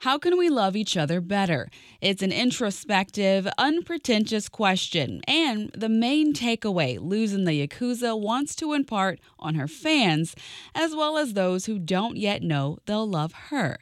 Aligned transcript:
How 0.00 0.16
can 0.16 0.38
we 0.38 0.48
love 0.48 0.76
each 0.76 0.96
other 0.96 1.20
better? 1.20 1.68
It's 2.00 2.22
an 2.22 2.32
introspective, 2.32 3.46
unpretentious 3.58 4.48
question, 4.48 5.20
and 5.28 5.70
the 5.76 5.90
main 5.90 6.32
takeaway 6.32 6.98
Lous 6.98 7.34
and 7.34 7.46
the 7.46 7.66
Yakuza 7.66 8.18
wants 8.18 8.56
to 8.56 8.72
impart 8.72 9.20
on 9.38 9.56
her 9.56 9.68
fans, 9.68 10.34
as 10.74 10.96
well 10.96 11.18
as 11.18 11.34
those 11.34 11.66
who 11.66 11.78
don't 11.78 12.16
yet 12.16 12.42
know 12.42 12.78
they'll 12.86 13.06
love 13.06 13.34
her. 13.50 13.76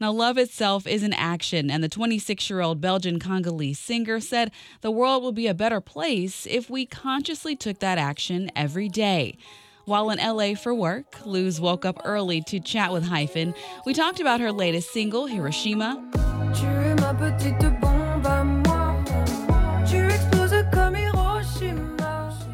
Now, 0.00 0.10
love 0.10 0.38
itself 0.38 0.88
is 0.88 1.04
an 1.04 1.12
action, 1.12 1.70
and 1.70 1.84
the 1.84 1.88
26 1.88 2.50
year 2.50 2.62
old 2.62 2.80
Belgian 2.80 3.20
Congolese 3.20 3.78
singer 3.78 4.18
said 4.18 4.50
the 4.80 4.90
world 4.90 5.22
will 5.22 5.30
be 5.30 5.46
a 5.46 5.54
better 5.54 5.80
place 5.80 6.48
if 6.50 6.68
we 6.68 6.84
consciously 6.84 7.54
took 7.54 7.78
that 7.78 7.96
action 7.96 8.50
every 8.56 8.88
day. 8.88 9.38
While 9.86 10.10
in 10.10 10.18
LA 10.18 10.54
for 10.54 10.74
work, 10.74 11.24
Lous 11.24 11.58
woke 11.58 11.84
up 11.84 12.00
early 12.04 12.42
to 12.42 12.60
chat 12.60 12.92
with 12.92 13.04
Hyphen. 13.04 13.54
We 13.86 13.94
talked 13.94 14.20
about 14.20 14.40
her 14.40 14.52
latest 14.52 14.92
single, 14.92 15.26
Hiroshima. 15.26 15.96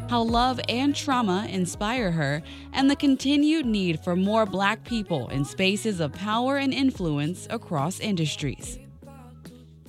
How 0.09 0.21
love 0.23 0.61
and 0.69 0.95
trauma 0.95 1.47
inspire 1.49 2.11
her, 2.11 2.41
and 2.71 2.89
the 2.89 2.95
continued 2.95 3.65
need 3.65 3.99
for 3.99 4.15
more 4.15 4.45
black 4.45 4.85
people 4.85 5.27
in 5.27 5.43
spaces 5.43 5.99
of 5.99 6.13
power 6.13 6.57
and 6.57 6.73
influence 6.73 7.45
across 7.49 7.99
industries. 7.99 8.79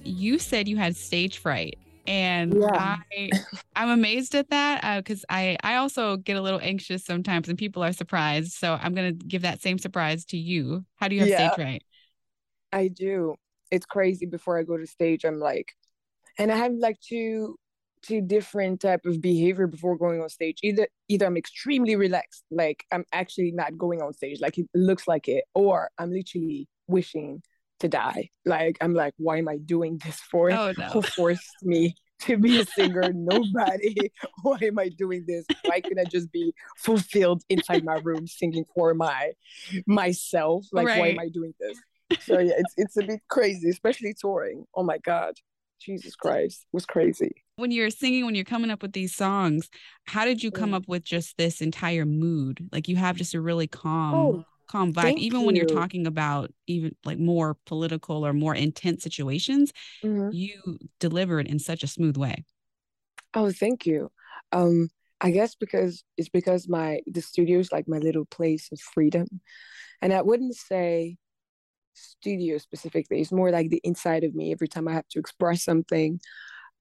You 0.03 0.39
said 0.41 0.67
you 0.67 0.77
had 0.77 0.97
stage 0.97 1.39
fright 1.39 1.79
and 2.09 2.55
yeah. 2.55 2.97
I 3.11 3.31
I'm 3.77 3.91
amazed 3.91 4.35
at 4.35 4.49
that 4.51 5.05
because 5.05 5.25
uh, 5.25 5.35
I 5.35 5.59
I 5.63 5.77
also 5.77 6.17
get 6.17 6.37
a 6.37 6.41
little 6.41 6.61
anxious 6.61 7.05
sometimes, 7.05 7.49
and 7.49 7.59
people 7.59 7.85
are 7.85 7.93
surprised. 7.93 8.53
So 8.53 8.79
I'm 8.81 8.95
gonna 8.95 9.13
give 9.13 9.43
that 9.43 9.61
same 9.61 9.79
surprise 9.79 10.25
to 10.27 10.39
you. 10.39 10.85
How 10.97 11.09
do 11.09 11.15
you 11.15 11.21
have 11.21 11.29
yeah, 11.29 11.51
stage 11.51 11.65
fright? 11.65 11.83
I 12.73 12.89
do. 12.89 13.35
It's 13.71 13.87
crazy. 13.87 14.25
Before 14.25 14.59
I 14.59 14.63
go 14.63 14.79
to 14.79 14.87
stage, 14.87 15.25
I'm 15.25 15.39
like, 15.39 15.75
and 16.39 16.51
I 16.51 16.57
have 16.57 16.73
like 16.73 16.99
two 17.01 17.57
two 18.01 18.21
different 18.23 18.81
type 18.81 19.05
of 19.05 19.21
behavior 19.21 19.67
before 19.67 19.99
going 19.99 20.23
on 20.23 20.31
stage. 20.31 20.59
Either 20.63 20.89
either 21.09 21.27
I'm 21.27 21.37
extremely 21.37 21.95
relaxed, 21.95 22.45
like 22.51 22.85
I'm 22.91 23.05
actually 23.13 23.53
not 23.53 23.77
going 23.77 24.01
on 24.01 24.15
stage, 24.15 24.41
like 24.41 24.57
it 24.57 24.67
looks 24.75 25.07
like 25.07 25.29
it, 25.29 25.45
or 25.55 25.91
I'm 25.99 26.11
literally 26.11 26.69
wishing 26.87 27.43
to 27.81 27.89
die. 27.89 28.31
Like 28.45 28.77
I'm 28.81 28.95
like, 28.95 29.15
why 29.19 29.39
am 29.39 29.49
I 29.49 29.59
doing 29.59 30.01
this 30.05 30.17
for? 30.17 30.51
Oh, 30.51 30.73
no. 30.77 30.85
Who 30.87 31.03
forced 31.03 31.63
me 31.63 31.95
to 32.21 32.37
be 32.37 32.61
a 32.61 32.65
singer? 32.65 33.11
Nobody. 33.15 34.11
why 34.43 34.59
am 34.63 34.79
I 34.79 34.89
doing 34.89 35.25
this? 35.27 35.45
Why 35.65 35.81
can't 35.81 35.99
I 35.99 36.05
just 36.05 36.33
be 36.33 36.53
fulfilled 36.77 37.43
inside 37.49 37.85
my 37.85 37.99
room 38.03 38.27
singing 38.27 38.65
for 38.75 38.95
my 38.95 39.33
myself? 39.87 40.67
Like 40.73 40.87
right. 40.87 41.01
why 41.01 41.09
am 41.09 41.21
I 41.21 41.29
doing 41.29 41.55
this? 41.61 41.79
So 42.25 42.39
yeah, 42.39 42.55
it's 42.57 42.75
it's 42.77 42.97
a 42.97 43.03
bit 43.03 43.21
crazy, 43.29 43.69
especially 43.69 44.15
touring. 44.19 44.65
Oh 44.75 44.83
my 44.83 44.99
God. 44.99 45.35
Jesus 45.81 46.17
Christ. 46.17 46.63
It 46.63 46.75
was 46.75 46.85
crazy. 46.85 47.31
When 47.55 47.71
you're 47.71 47.91
singing, 47.91 48.27
when 48.27 48.35
you're 48.35 48.45
coming 48.45 48.69
up 48.69 48.83
with 48.83 48.95
these 48.95 49.15
songs, 49.15 49.71
how 50.09 50.25
did 50.25 50.43
you 50.43 50.51
come 50.51 50.71
mm. 50.71 50.75
up 50.75 50.89
with 50.89 51.05
just 51.05 51.37
this 51.37 51.61
entire 51.61 52.05
mood? 52.05 52.69
Like 52.73 52.89
you 52.89 52.97
have 52.97 53.15
just 53.15 53.33
a 53.33 53.41
really 53.41 53.69
calm 53.69 54.15
oh 54.15 54.45
calm 54.69 54.93
vibe 54.93 55.03
Thank 55.03 55.19
even 55.21 55.41
you. 55.41 55.47
when 55.47 55.57
you're 55.57 55.67
talking 55.67 56.07
about 56.07 56.53
even 56.67 56.95
like 57.05 57.19
more 57.19 57.57
political 57.67 58.25
or 58.25 58.33
more 58.33 58.55
intense 58.55 59.03
situations 59.03 59.73
mm-hmm. 60.05 60.29
you 60.33 60.79
deliver 61.01 61.41
it 61.41 61.49
in 61.49 61.59
such 61.59 61.83
a 61.83 61.87
smooth 61.87 62.17
way 62.17 62.45
oh 63.35 63.51
thank 63.51 63.87
you 63.87 64.11
um 64.53 64.89
i 65.21 65.31
guess 65.31 65.55
because 65.55 66.05
it's 66.17 66.29
because 66.29 66.69
my 66.69 67.01
the 67.07 67.23
studio 67.23 67.59
is 67.59 67.73
like 67.73 67.89
my 67.89 67.99
little 67.99 68.27
place 68.27 68.69
of 68.73 68.81
freedom 68.81 69.27
and 70.03 70.13
i 70.13 70.21
wouldn't 70.21 70.55
say 70.55 71.17
studio 71.95 72.59
specifically 72.59 73.21
it's 73.21 73.33
more 73.33 73.51
like 73.51 73.71
the 73.71 73.81
inside 73.83 74.23
of 74.23 74.35
me 74.35 74.53
every 74.53 74.69
time 74.69 74.87
i 74.87 74.93
have 74.93 75.09
to 75.09 75.19
express 75.19 75.65
something 75.65 76.21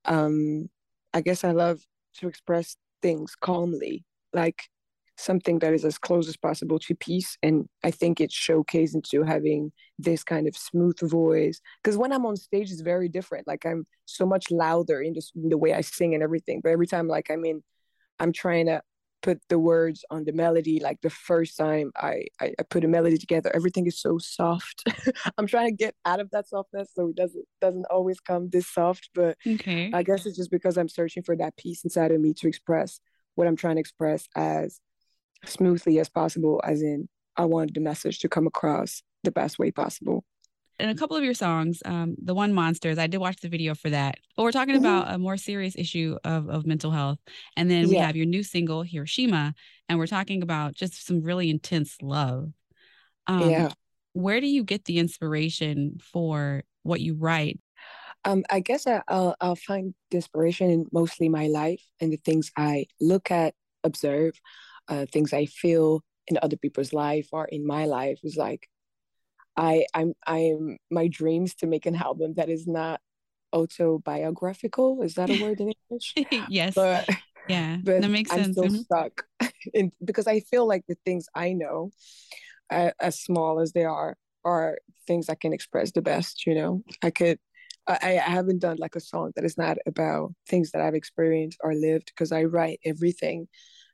um 0.06 0.70
i 1.14 1.22
guess 1.22 1.44
i 1.44 1.52
love 1.52 1.80
to 2.14 2.28
express 2.28 2.76
things 3.02 3.36
calmly 3.36 4.04
like 4.34 4.70
something 5.18 5.60
that 5.60 5.74
is 5.74 5.84
as 5.84 5.98
close 5.98 6.28
as 6.28 6.38
possible 6.38 6.80
to 6.80 6.96
peace. 6.96 7.38
And 7.42 7.68
I 7.84 7.92
think 7.92 8.22
it's 8.22 8.36
showcased 8.36 8.96
into 8.96 9.24
having 9.24 9.72
this 9.98 10.24
kind 10.24 10.48
of 10.48 10.56
smooth 10.56 11.00
voice. 11.02 11.60
Because 11.84 11.98
when 11.98 12.14
I'm 12.14 12.26
on 12.26 12.38
stage, 12.38 12.72
it's 12.72 12.82
very 12.82 13.10
different. 13.10 13.48
Like 13.48 13.66
I'm 13.66 13.86
so 14.06 14.26
much 14.26 14.52
louder 14.52 15.02
in, 15.02 15.14
just, 15.14 15.36
in 15.36 15.50
the 15.50 15.58
way 15.58 15.74
I 15.74 15.82
sing 15.82 16.14
and 16.14 16.24
everything. 16.24 16.62
But 16.64 16.72
every 16.72 16.88
time, 16.88 17.08
like 17.08 17.30
I'm 17.32 17.44
in, 17.46 17.64
I'm 18.20 18.32
trying 18.32 18.68
to 18.68 18.82
put 19.24 19.42
the 19.50 19.58
words 19.58 20.06
on 20.12 20.24
the 20.24 20.32
melody. 20.32 20.80
Like 20.80 21.02
the 21.02 21.10
first 21.10 21.58
time 21.58 21.92
I 21.96 22.26
I, 22.40 22.54
I 22.60 22.64
put 22.70 22.84
a 22.84 22.88
melody 22.88 23.18
together, 23.18 23.52
everything 23.54 23.88
is 23.88 24.00
so 24.00 24.20
soft. 24.20 24.84
I'm 25.38 25.48
trying 25.48 25.68
to 25.70 25.76
get 25.76 25.96
out 26.06 26.20
of 26.20 26.30
that 26.32 26.48
softness, 26.48 26.92
so 26.94 27.10
it 27.10 27.16
doesn't 27.16 27.46
doesn't 27.60 27.86
always 27.90 28.20
come 28.20 28.50
this 28.50 28.68
soft. 28.68 29.10
But 29.16 29.38
okay. 29.46 29.92
I 29.94 30.04
guess 30.04 30.26
it's 30.26 30.38
just 30.38 30.52
because 30.52 30.78
I'm 30.78 30.90
searching 30.90 31.24
for 31.24 31.36
that 31.38 31.58
peace 31.58 31.84
inside 31.84 32.12
of 32.12 32.22
me 32.22 32.34
to 32.36 32.48
express 32.48 33.00
what 33.36 33.48
I'm 33.48 33.56
trying 33.56 33.76
to 33.76 33.82
express 33.82 34.28
as 34.36 34.80
smoothly 35.46 36.00
as 36.00 36.10
possible, 36.10 36.62
as 36.64 36.82
in, 36.82 37.08
I 37.36 37.46
wanted 37.46 37.76
the 37.76 37.82
message 37.82 38.20
to 38.20 38.30
come 38.30 38.48
across 38.48 39.04
the 39.24 39.32
best 39.32 39.60
way 39.60 39.72
possible. 39.72 40.24
In 40.80 40.90
a 40.90 40.96
couple 40.96 41.18
of 41.18 41.24
your 41.24 41.34
songs, 41.34 41.82
um, 41.86 42.16
the 42.24 42.36
one 42.36 42.54
Monsters, 42.54 43.00
I 43.00 43.08
did 43.08 43.18
watch 43.18 43.38
the 43.38 43.50
video 43.50 43.74
for 43.74 43.90
that. 43.90 44.20
But 44.36 44.44
we're 44.44 44.52
talking 44.52 44.76
mm-hmm. 44.76 44.86
about 44.86 45.14
a 45.14 45.18
more 45.18 45.38
serious 45.38 45.76
issue 45.76 46.18
of, 46.24 46.50
of 46.50 46.68
mental 46.68 46.92
health. 46.92 47.18
And 47.56 47.70
then 47.70 47.90
we 47.90 47.96
have 47.96 48.16
your 48.16 48.28
new 48.28 48.44
single, 48.44 48.84
Hiroshima, 48.84 49.56
and 49.90 49.98
we're 49.98 50.08
talking 50.08 50.44
about 50.44 50.76
just 50.76 51.06
some 51.06 51.22
really 51.22 51.50
intense 51.50 51.98
love. 52.02 52.52
Um, 53.26 53.50
yeah. 53.50 53.72
Where 54.14 54.40
do 54.40 54.48
you 54.48 54.64
get 54.64 54.86
the 54.86 55.00
inspiration 55.00 55.98
for 56.02 56.64
what 56.84 57.02
you 57.02 57.16
write? 57.16 57.60
Um, 58.26 58.44
I 58.50 58.60
guess 58.60 58.86
I, 58.86 59.02
will 59.10 59.36
I'll 59.42 59.56
find 59.56 59.94
inspiration 60.12 60.70
in 60.70 60.86
mostly 60.92 61.30
my 61.30 61.48
life 61.48 61.84
and 62.00 62.12
the 62.12 62.18
things 62.18 62.52
I 62.56 62.86
look 63.00 63.32
at, 63.32 63.56
observe, 63.84 64.40
uh, 64.88 65.06
things 65.12 65.34
I 65.34 65.46
feel 65.46 66.04
in 66.28 66.38
other 66.42 66.58
people's 66.58 66.94
life 66.94 67.30
or 67.32 67.46
in 67.46 67.66
my 67.66 67.86
life 67.86 68.20
is 68.24 68.36
like 68.36 68.70
I 69.56 69.86
I'm 69.94 70.14
I'm 70.26 70.78
my 70.92 71.08
dreams 71.08 71.56
to 71.56 71.68
make 71.68 71.86
an 71.86 71.96
album 72.08 72.36
that 72.36 72.50
is 72.50 72.68
not 72.68 73.02
autobiographical. 73.54 75.02
Is 75.02 75.16
that 75.16 75.30
a 75.30 75.42
word 75.44 75.60
in 75.60 75.74
English? 75.90 76.14
yes. 76.50 76.76
But 76.76 77.10
yeah, 77.50 77.78
but 77.84 78.02
that 78.02 78.10
makes 78.10 78.30
sense. 78.30 78.48
I'm 78.48 78.54
still 78.54 78.66
mm-hmm. 78.66 78.76
stuck 78.76 79.26
in, 79.74 79.92
because 80.04 80.28
I 80.28 80.42
feel 80.42 80.68
like 80.68 80.84
the 80.88 80.98
things 81.06 81.28
I 81.34 81.54
know, 81.54 81.92
uh, 82.70 82.92
as 83.00 83.20
small 83.20 83.60
as 83.60 83.74
they 83.74 83.86
are, 83.86 84.16
are 84.46 84.78
things 85.08 85.30
I 85.30 85.36
can 85.36 85.54
express 85.54 85.92
the 85.92 86.02
best. 86.02 86.46
You 86.46 86.56
know, 86.56 86.84
I 87.02 87.10
could. 87.10 87.40
I, 87.90 88.22
I 88.26 88.30
haven't 88.32 88.60
done 88.60 88.76
like 88.80 88.98
a 88.98 89.00
song 89.00 89.32
that 89.38 89.46
is 89.46 89.58
not 89.58 89.78
about 89.86 90.34
things 90.50 90.72
that 90.72 90.82
I've 90.82 90.94
experienced 90.94 91.58
or 91.64 91.74
lived 91.74 92.08
because 92.08 92.34
I 92.34 92.44
write 92.44 92.82
everything, 92.84 93.48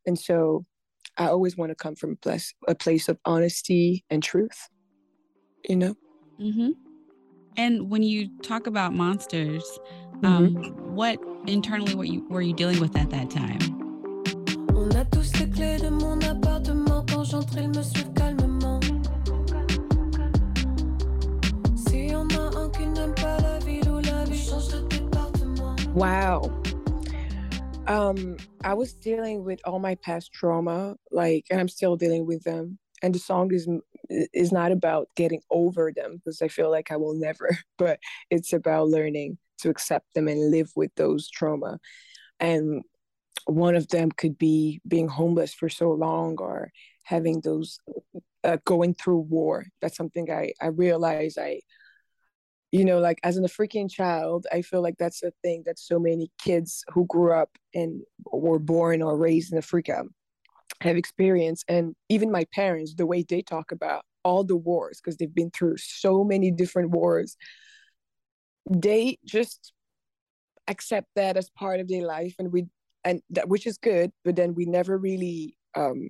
and 0.07 0.17
so 0.17 0.65
I 1.17 1.27
always 1.27 1.55
want 1.55 1.69
to 1.69 1.75
come 1.75 1.95
from 1.95 2.13
a 2.13 2.15
place, 2.15 2.53
a 2.67 2.75
place 2.75 3.07
of 3.07 3.19
honesty 3.25 4.03
and 4.09 4.23
truth, 4.23 4.69
you 5.67 5.75
know? 5.75 5.95
Mm-hmm. 6.39 6.71
And 7.55 7.89
when 7.89 8.01
you 8.01 8.29
talk 8.41 8.65
about 8.65 8.93
monsters, 8.93 9.63
um, 10.23 10.55
mm-hmm. 10.55 10.95
what 10.95 11.19
internally 11.45 11.93
were 11.93 12.03
you, 12.03 12.27
were 12.29 12.41
you 12.41 12.53
dealing 12.53 12.79
with 12.79 12.95
at 12.97 13.11
that 13.11 13.29
time? 13.29 13.59
Wow 25.93 26.62
um 27.87 28.37
i 28.63 28.73
was 28.73 28.93
dealing 28.95 29.43
with 29.43 29.59
all 29.65 29.79
my 29.79 29.95
past 29.95 30.31
trauma 30.31 30.95
like 31.11 31.45
and 31.49 31.59
i'm 31.59 31.67
still 31.67 31.95
dealing 31.95 32.25
with 32.25 32.43
them 32.43 32.77
and 33.01 33.13
the 33.13 33.19
song 33.19 33.53
is 33.53 33.67
is 34.09 34.51
not 34.51 34.71
about 34.71 35.07
getting 35.15 35.41
over 35.51 35.91
them 35.95 36.15
because 36.17 36.41
i 36.41 36.47
feel 36.47 36.71
like 36.71 36.91
i 36.91 36.95
will 36.95 37.13
never 37.13 37.49
but 37.77 37.99
it's 38.29 38.53
about 38.53 38.87
learning 38.87 39.37
to 39.57 39.69
accept 39.69 40.05
them 40.13 40.27
and 40.27 40.51
live 40.51 40.71
with 40.75 40.91
those 40.95 41.29
trauma 41.29 41.79
and 42.39 42.83
one 43.45 43.75
of 43.75 43.87
them 43.89 44.11
could 44.11 44.37
be 44.37 44.81
being 44.87 45.07
homeless 45.07 45.53
for 45.53 45.69
so 45.69 45.91
long 45.91 46.37
or 46.39 46.71
having 47.03 47.41
those 47.41 47.79
uh, 48.43 48.57
going 48.65 48.93
through 48.93 49.19
war. 49.19 49.65
That's 49.81 49.97
something 49.97 50.31
i 50.31 50.53
i 50.61 50.67
realize 50.67 51.37
i 51.37 51.59
you 52.73 52.83
know 52.83 52.99
like 52.99 53.19
as 53.23 53.37
an 53.37 53.45
african 53.45 53.87
child 53.87 54.45
i 54.51 54.61
feel 54.61 54.81
like 54.81 54.97
that's 54.97 55.23
a 55.23 55.31
thing 55.43 55.63
that 55.65 55.79
so 55.79 55.99
many 55.99 56.29
kids 56.39 56.83
who 56.89 57.05
grew 57.05 57.31
up 57.33 57.51
and 57.73 58.01
were 58.31 58.59
born 58.59 59.01
or 59.01 59.17
raised 59.17 59.51
in 59.51 59.57
africa 59.57 60.03
have 60.81 60.97
experienced 60.97 61.63
and 61.69 61.95
even 62.09 62.31
my 62.31 62.45
parents 62.53 62.95
the 62.95 63.05
way 63.05 63.23
they 63.23 63.41
talk 63.41 63.71
about 63.71 64.03
all 64.23 64.43
the 64.43 64.55
wars 64.55 64.99
because 64.99 65.17
they've 65.17 65.35
been 65.35 65.51
through 65.51 65.77
so 65.77 66.23
many 66.23 66.51
different 66.51 66.89
wars 66.89 67.37
they 68.69 69.17
just 69.23 69.71
accept 70.67 71.07
that 71.15 71.37
as 71.37 71.49
part 71.51 71.79
of 71.79 71.87
their 71.87 72.05
life 72.05 72.35
and 72.39 72.51
we 72.51 72.65
and 73.05 73.21
that 73.29 73.47
which 73.47 73.67
is 73.67 73.77
good 73.77 74.11
but 74.25 74.35
then 74.35 74.55
we 74.55 74.65
never 74.65 74.97
really 74.97 75.55
um 75.75 76.09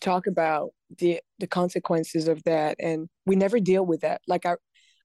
talk 0.00 0.26
about 0.26 0.70
the 0.98 1.20
the 1.38 1.46
consequences 1.46 2.28
of 2.28 2.42
that 2.44 2.76
and 2.78 3.08
we 3.26 3.36
never 3.36 3.58
deal 3.58 3.84
with 3.84 4.00
that. 4.02 4.20
Like 4.28 4.46
i 4.46 4.56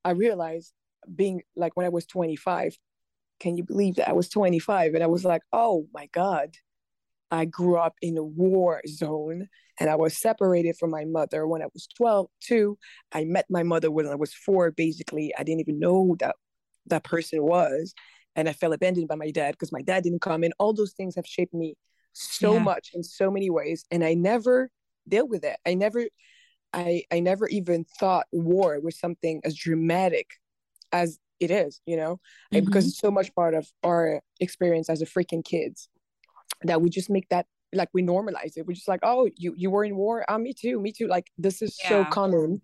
I 0.06 0.12
realized 0.12 0.74
being 1.14 1.42
like 1.56 1.76
when 1.76 1.86
I 1.86 1.90
was 1.90 2.06
25, 2.06 2.78
can 3.40 3.58
you 3.58 3.64
believe 3.64 3.96
that 3.96 4.10
I 4.10 4.14
was 4.14 4.30
25 4.30 4.94
and 4.94 5.04
I 5.04 5.08
was 5.08 5.24
like, 5.24 5.42
oh 5.54 5.88
my 5.94 6.08
God, 6.12 6.56
I 7.32 7.46
grew 7.46 7.78
up 7.78 7.96
in 8.02 8.18
a 8.18 8.24
war 8.24 8.82
zone 8.88 9.48
and 9.80 9.90
I 9.90 9.96
was 9.96 10.18
separated 10.18 10.76
from 10.78 10.90
my 10.90 11.06
mother 11.06 11.48
when 11.48 11.62
I 11.62 11.68
was 11.74 11.88
12 11.96 12.28
too. 12.42 12.78
I 13.12 13.24
met 13.24 13.46
my 13.50 13.64
mother 13.64 13.92
when 13.92 14.08
I 14.08 14.16
was 14.16 14.34
four, 14.34 14.72
basically. 14.72 15.34
I 15.38 15.44
didn't 15.44 15.62
even 15.62 15.80
know 15.80 16.16
that 16.20 16.36
that 16.88 17.04
person 17.04 17.44
was. 17.44 17.94
And 18.36 18.50
I 18.50 18.54
felt 18.54 18.74
abandoned 18.74 19.08
by 19.08 19.16
my 19.16 19.32
dad 19.32 19.52
because 19.52 19.72
my 19.72 19.82
dad 19.82 20.04
didn't 20.04 20.22
come 20.22 20.44
And 20.44 20.54
All 20.60 20.74
those 20.74 20.94
things 20.94 21.16
have 21.16 21.26
shaped 21.26 21.54
me 21.54 21.76
so 22.14 22.54
yeah. 22.54 22.60
much 22.60 22.92
in 22.94 23.04
so 23.04 23.32
many 23.32 23.50
ways. 23.50 23.86
And 23.92 24.04
I 24.04 24.14
never 24.14 24.70
dealt 25.08 25.30
with 25.30 25.44
it. 25.44 25.58
I 25.66 25.74
never 25.74 26.06
I 26.74 27.04
I 27.12 27.20
never 27.20 27.48
even 27.48 27.86
thought 28.00 28.28
war 28.32 28.80
was 28.80 29.00
something 29.00 29.42
as 29.44 29.56
dramatic 29.56 30.28
as 30.92 31.20
it 31.40 31.52
is, 31.52 31.82
you 31.86 31.98
know, 31.98 32.20
mm-hmm. 32.54 32.66
because 32.66 32.88
it's 32.88 33.00
so 33.00 33.12
much 33.12 33.34
part 33.34 33.54
of 33.54 33.68
our 33.84 34.22
experience 34.40 34.90
as 34.90 35.02
a 35.02 35.06
freaking 35.06 35.44
kids 35.44 35.90
that 36.64 36.82
we 36.82 36.90
just 36.90 37.10
make 37.10 37.28
that 37.30 37.46
like 37.74 37.90
we 37.94 38.02
normalize 38.02 38.58
it. 38.58 38.66
We're 38.66 38.74
just 38.74 38.88
like, 38.88 39.02
oh, 39.04 39.30
you 39.38 39.54
you 39.56 39.70
were 39.70 39.84
in 39.84 39.96
war, 39.96 40.26
oh, 40.28 40.38
me 40.38 40.54
too, 40.54 40.80
me 40.80 40.92
too. 40.92 41.08
Like 41.08 41.28
this 41.38 41.62
is 41.62 41.78
yeah. 41.84 41.90
so 41.90 42.06
common 42.06 42.62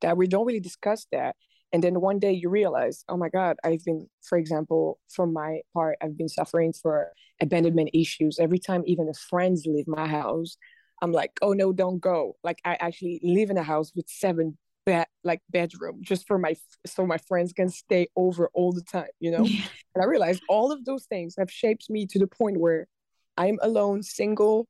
that 0.00 0.16
we 0.16 0.26
don't 0.26 0.46
really 0.46 0.60
discuss 0.60 1.06
that. 1.12 1.36
And 1.72 1.82
then 1.82 2.00
one 2.00 2.18
day 2.18 2.32
you 2.32 2.48
realize, 2.48 3.04
oh 3.08 3.16
my 3.16 3.28
God, 3.28 3.56
I've 3.62 3.84
been, 3.84 4.08
for 4.22 4.38
example, 4.38 4.98
from 5.10 5.34
my 5.34 5.60
part, 5.74 5.98
I've 6.02 6.16
been 6.16 6.28
suffering 6.28 6.72
for 6.72 7.12
abandonment 7.42 7.90
issues. 7.92 8.38
Every 8.38 8.58
time 8.58 8.82
even 8.86 9.06
the 9.06 9.14
friends 9.14 9.66
leave 9.66 9.86
my 9.86 10.06
house, 10.06 10.56
I'm 11.02 11.12
like, 11.12 11.32
oh 11.42 11.52
no, 11.52 11.72
don't 11.72 12.00
go. 12.00 12.36
Like 12.42 12.60
I 12.64 12.76
actually 12.80 13.20
live 13.22 13.50
in 13.50 13.58
a 13.58 13.62
house 13.62 13.92
with 13.94 14.08
seven 14.08 14.56
bed 14.88 15.06
like 15.22 15.40
bedroom 15.50 15.98
just 16.00 16.26
for 16.26 16.38
my 16.38 16.54
so 16.86 17.06
my 17.06 17.18
friends 17.18 17.52
can 17.52 17.68
stay 17.68 18.08
over 18.16 18.48
all 18.54 18.72
the 18.72 18.82
time, 18.82 19.12
you 19.20 19.30
know? 19.30 19.44
Yeah. 19.44 19.66
And 19.94 20.02
I 20.02 20.06
realized 20.06 20.42
all 20.48 20.72
of 20.72 20.84
those 20.86 21.04
things 21.04 21.34
have 21.38 21.50
shaped 21.50 21.90
me 21.90 22.06
to 22.06 22.18
the 22.18 22.26
point 22.26 22.58
where 22.58 22.86
I'm 23.36 23.58
alone, 23.60 24.02
single. 24.02 24.66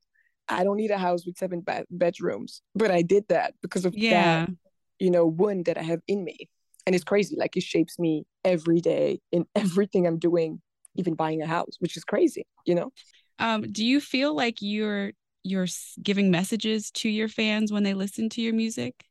I 0.49 0.63
don't 0.63 0.77
need 0.77 0.91
a 0.91 0.97
house 0.97 1.25
with 1.25 1.37
seven 1.37 1.61
bed- 1.61 1.85
bedrooms. 1.89 2.61
But 2.75 2.91
I 2.91 3.01
did 3.01 3.25
that 3.29 3.53
because 3.61 3.85
of 3.85 3.93
yeah. 3.95 4.45
that, 4.45 4.55
you 4.99 5.09
know, 5.09 5.25
wound 5.25 5.65
that 5.65 5.77
I 5.77 5.83
have 5.83 6.01
in 6.07 6.23
me. 6.23 6.49
And 6.85 6.95
it's 6.95 7.05
crazy. 7.05 7.35
Like 7.37 7.55
it 7.55 7.63
shapes 7.63 7.97
me 7.97 8.25
every 8.43 8.81
day 8.81 9.21
in 9.31 9.45
everything 9.55 10.05
I'm 10.05 10.19
doing, 10.19 10.61
even 10.95 11.13
buying 11.13 11.41
a 11.41 11.47
house, 11.47 11.75
which 11.79 11.95
is 11.95 12.03
crazy, 12.03 12.45
you 12.65 12.75
know? 12.75 12.91
Um, 13.37 13.61
do 13.71 13.85
you 13.85 14.01
feel 14.01 14.35
like 14.35 14.57
you're 14.59 15.13
you're 15.43 15.67
giving 16.03 16.29
messages 16.29 16.91
to 16.91 17.07
your 17.07 17.29
fans 17.29 17.71
when 17.71 17.83
they 17.83 17.93
listen 17.93 18.27
to 18.29 18.41
your 18.41 18.53
music? 18.53 19.05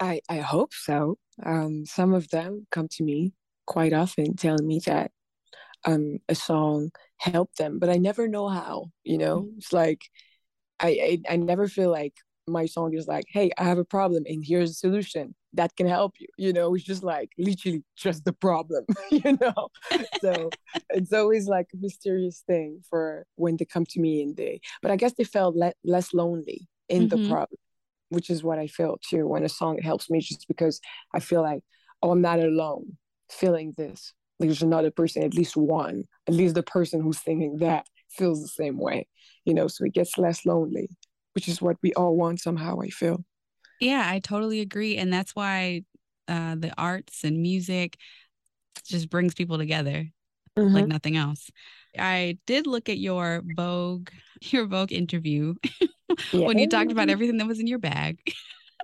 I 0.00 0.20
I 0.28 0.38
hope 0.38 0.72
so. 0.74 1.18
Um, 1.44 1.84
some 1.86 2.14
of 2.14 2.28
them 2.30 2.66
come 2.70 2.88
to 2.92 3.04
me 3.04 3.32
quite 3.66 3.92
often 3.92 4.36
telling 4.36 4.66
me 4.66 4.80
that 4.86 5.12
um, 5.84 6.18
a 6.28 6.34
song 6.34 6.90
helped 7.18 7.58
them, 7.58 7.78
but 7.78 7.90
I 7.90 7.96
never 7.96 8.28
know 8.28 8.48
how. 8.48 8.90
You 9.04 9.18
know, 9.18 9.40
mm-hmm. 9.40 9.58
it's 9.58 9.72
like 9.72 10.02
I, 10.80 11.20
I 11.28 11.34
I 11.34 11.36
never 11.36 11.68
feel 11.68 11.90
like 11.90 12.14
my 12.50 12.66
song 12.66 12.94
is 12.94 13.06
like, 13.06 13.24
hey, 13.28 13.50
I 13.56 13.64
have 13.64 13.78
a 13.78 13.84
problem 13.84 14.24
and 14.26 14.44
here's 14.44 14.70
a 14.70 14.74
solution 14.74 15.34
that 15.54 15.74
can 15.76 15.86
help 15.86 16.14
you. 16.18 16.28
You 16.36 16.52
know, 16.52 16.74
it's 16.74 16.84
just 16.84 17.02
like 17.02 17.30
literally 17.38 17.84
just 17.96 18.24
the 18.24 18.32
problem, 18.32 18.84
you 19.10 19.38
know? 19.40 19.68
so 20.20 20.50
it's 20.90 21.12
always 21.12 21.46
like 21.46 21.68
a 21.74 21.78
mysterious 21.78 22.42
thing 22.46 22.82
for 22.88 23.24
when 23.36 23.56
they 23.56 23.64
come 23.64 23.86
to 23.86 24.00
me 24.00 24.22
and 24.22 24.36
they, 24.36 24.60
but 24.82 24.90
I 24.90 24.96
guess 24.96 25.14
they 25.14 25.24
felt 25.24 25.56
le- 25.56 25.72
less 25.84 26.12
lonely 26.12 26.68
in 26.88 27.08
mm-hmm. 27.08 27.22
the 27.22 27.28
problem, 27.28 27.58
which 28.10 28.30
is 28.30 28.42
what 28.44 28.58
I 28.58 28.66
feel 28.66 28.98
too 29.08 29.26
when 29.26 29.44
a 29.44 29.48
song 29.48 29.78
helps 29.78 30.10
me 30.10 30.20
just 30.20 30.46
because 30.46 30.80
I 31.14 31.20
feel 31.20 31.42
like, 31.42 31.62
oh, 32.02 32.10
I'm 32.10 32.20
not 32.20 32.38
alone 32.40 32.98
feeling 33.30 33.74
this. 33.76 34.12
There's 34.38 34.62
another 34.62 34.90
person, 34.90 35.22
at 35.22 35.34
least 35.34 35.56
one, 35.56 36.04
at 36.28 36.34
least 36.34 36.54
the 36.54 36.62
person 36.62 37.00
who's 37.00 37.18
thinking 37.18 37.56
that 37.58 37.86
feels 38.10 38.42
the 38.42 38.48
same 38.48 38.78
way, 38.78 39.06
you 39.44 39.54
know, 39.54 39.68
so 39.68 39.84
it 39.84 39.94
gets 39.94 40.18
less 40.18 40.46
lonely 40.46 40.88
which 41.34 41.48
is 41.48 41.62
what 41.62 41.76
we 41.82 41.92
all 41.94 42.16
want 42.16 42.40
somehow, 42.40 42.80
I 42.80 42.88
feel. 42.88 43.24
Yeah, 43.80 44.04
I 44.06 44.18
totally 44.18 44.60
agree. 44.60 44.96
And 44.96 45.12
that's 45.12 45.34
why 45.34 45.84
uh, 46.28 46.56
the 46.56 46.72
arts 46.76 47.24
and 47.24 47.40
music 47.40 47.96
just 48.86 49.10
brings 49.10 49.34
people 49.34 49.58
together 49.58 50.08
mm-hmm. 50.58 50.74
like 50.74 50.86
nothing 50.86 51.16
else. 51.16 51.50
I 51.98 52.38
did 52.46 52.66
look 52.66 52.88
at 52.88 52.98
your 52.98 53.42
Vogue, 53.56 54.10
your 54.42 54.66
Vogue 54.66 54.92
interview 54.92 55.54
yeah. 55.80 55.86
when 56.46 56.58
you 56.58 56.68
talked 56.68 56.92
about 56.92 57.08
everything 57.08 57.38
that 57.38 57.46
was 57.46 57.60
in 57.60 57.66
your 57.66 57.78
bag. 57.78 58.18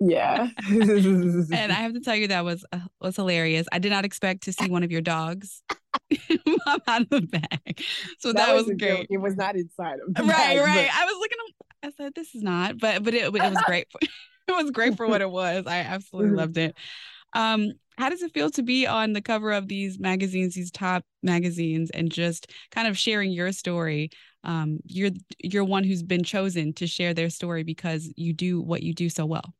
Yeah. 0.00 0.48
and 0.68 1.52
I 1.52 1.76
have 1.76 1.94
to 1.94 2.00
tell 2.00 2.16
you 2.16 2.28
that 2.28 2.44
was 2.44 2.64
uh, 2.70 2.80
was 3.00 3.16
hilarious. 3.16 3.66
I 3.72 3.78
did 3.78 3.90
not 3.90 4.04
expect 4.04 4.42
to 4.42 4.52
see 4.52 4.68
one 4.68 4.82
of 4.82 4.90
your 4.90 5.00
dogs 5.00 5.62
out 6.86 7.00
of 7.00 7.08
the 7.08 7.22
bag. 7.22 7.82
So 8.18 8.32
that, 8.32 8.46
that 8.46 8.54
was, 8.54 8.66
great. 8.78 9.06
It 9.08 9.18
was 9.18 9.36
not 9.36 9.56
inside 9.56 9.96
of 10.06 10.14
the 10.14 10.22
Right, 10.22 10.28
bag, 10.28 10.58
right. 10.58 10.88
But... 10.92 11.02
I 11.02 11.04
was 11.06 11.14
looking 11.18 11.38
I 11.86 11.92
said, 11.96 12.14
this 12.14 12.34
is 12.34 12.42
not, 12.42 12.78
but 12.78 13.04
but 13.04 13.14
it, 13.14 13.24
it 13.24 13.32
was 13.32 13.62
great. 13.64 13.86
For, 13.90 14.00
it 14.02 14.52
was 14.52 14.70
great 14.70 14.96
for 14.96 15.06
what 15.06 15.20
it 15.20 15.30
was. 15.30 15.66
I 15.66 15.78
absolutely 15.78 16.36
loved 16.36 16.58
it. 16.58 16.76
Um, 17.32 17.72
how 17.98 18.08
does 18.10 18.22
it 18.22 18.32
feel 18.34 18.50
to 18.50 18.62
be 18.62 18.86
on 18.86 19.12
the 19.12 19.22
cover 19.22 19.52
of 19.52 19.68
these 19.68 19.98
magazines, 19.98 20.54
these 20.54 20.70
top 20.70 21.04
magazines, 21.22 21.90
and 21.90 22.10
just 22.10 22.50
kind 22.70 22.88
of 22.88 22.98
sharing 22.98 23.32
your 23.32 23.52
story? 23.52 24.10
Um, 24.44 24.78
you're 24.84 25.10
you're 25.42 25.64
one 25.64 25.84
who's 25.84 26.02
been 26.02 26.22
chosen 26.24 26.72
to 26.74 26.86
share 26.86 27.14
their 27.14 27.30
story 27.30 27.62
because 27.64 28.12
you 28.16 28.32
do 28.32 28.60
what 28.60 28.82
you 28.82 28.94
do 28.94 29.08
so 29.08 29.26
well. 29.26 29.54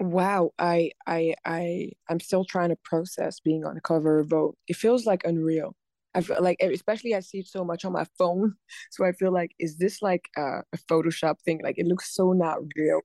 Wow, 0.00 0.52
I 0.58 0.90
I 1.06 1.34
I 1.44 1.90
I'm 2.08 2.18
still 2.20 2.44
trying 2.44 2.70
to 2.70 2.76
process 2.84 3.38
being 3.40 3.64
on 3.64 3.74
the 3.74 3.80
cover 3.80 4.18
of 4.20 4.28
Vogue. 4.28 4.56
It 4.68 4.76
feels 4.76 5.06
like 5.06 5.24
unreal. 5.24 5.76
I 6.14 6.20
feel 6.22 6.42
like, 6.42 6.58
especially 6.60 7.14
I 7.14 7.20
see 7.20 7.38
it 7.38 7.46
so 7.48 7.64
much 7.64 7.84
on 7.84 7.92
my 7.92 8.06
phone. 8.18 8.54
So 8.90 9.04
I 9.04 9.12
feel 9.12 9.32
like, 9.32 9.52
is 9.58 9.78
this 9.78 10.02
like 10.02 10.28
a, 10.36 10.62
a 10.72 10.78
Photoshop 10.90 11.40
thing? 11.44 11.60
Like 11.62 11.78
it 11.78 11.86
looks 11.86 12.14
so 12.14 12.32
not 12.32 12.58
real. 12.76 13.00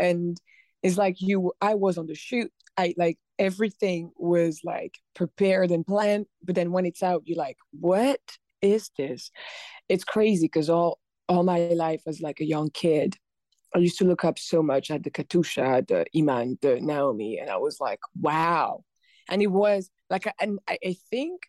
And 0.00 0.38
it's 0.82 0.98
like 0.98 1.20
you, 1.20 1.52
I 1.60 1.74
was 1.74 1.98
on 1.98 2.06
the 2.06 2.14
shoot. 2.14 2.52
I 2.76 2.94
like 2.96 3.18
everything 3.40 4.12
was 4.16 4.60
like 4.62 4.98
prepared 5.14 5.72
and 5.72 5.84
planned. 5.84 6.26
But 6.44 6.54
then 6.54 6.70
when 6.70 6.86
it's 6.86 7.02
out, 7.02 7.22
you're 7.24 7.36
like, 7.36 7.56
what 7.72 8.20
is 8.62 8.90
this? 8.96 9.32
It's 9.88 10.04
crazy 10.04 10.46
because 10.46 10.70
all, 10.70 11.00
all 11.28 11.42
my 11.42 11.58
life 11.70 12.02
as 12.06 12.20
like 12.20 12.40
a 12.40 12.46
young 12.46 12.70
kid, 12.70 13.16
I 13.74 13.78
used 13.78 13.98
to 13.98 14.04
look 14.04 14.24
up 14.24 14.38
so 14.38 14.62
much 14.62 14.90
at 14.90 15.02
the 15.02 15.10
Katoucha, 15.10 15.86
the 15.88 16.06
Iman, 16.16 16.58
the 16.60 16.80
Naomi, 16.80 17.38
and 17.38 17.50
I 17.50 17.56
was 17.56 17.80
like, 17.80 18.00
wow. 18.20 18.84
And 19.28 19.42
it 19.42 19.48
was 19.48 19.90
like, 20.08 20.26
and 20.40 20.58
I, 20.68 20.78
I 20.84 20.96
think 21.10 21.42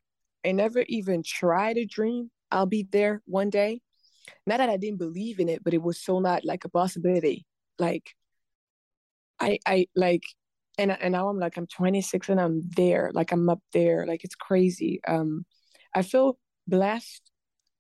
I 0.46 0.52
never 0.52 0.84
even 0.88 1.24
tried 1.24 1.74
to 1.74 1.86
dream 1.86 2.32
I'll 2.52 2.66
be 2.66 2.88
there 2.92 3.22
one 3.26 3.50
day. 3.50 3.82
Not 4.46 4.58
that 4.58 4.70
I 4.70 4.78
didn't 4.78 5.00
believe 5.00 5.40
in 5.40 5.50
it, 5.50 5.64
but 5.64 5.74
it 5.74 5.82
was 5.82 6.00
so 6.00 6.20
not 6.20 6.46
like 6.46 6.66
a 6.66 6.70
possibility. 6.70 7.46
Like 7.80 8.14
I 9.40 9.60
I 9.66 9.88
like 9.96 10.24
and 10.82 10.92
and 11.02 11.14
now 11.14 11.30
I'm 11.30 11.40
like 11.40 11.58
I'm 11.58 11.68
26 11.68 12.30
and 12.30 12.40
I'm 12.42 12.62
there. 12.76 13.12
Like 13.14 13.32
I'm 13.32 13.50
up 13.50 13.62
there. 13.74 14.06
Like 14.08 14.24
it's 14.24 14.36
crazy. 14.36 15.00
Um 15.08 15.46
I 15.96 16.02
feel 16.02 16.38
blessed. 16.68 17.32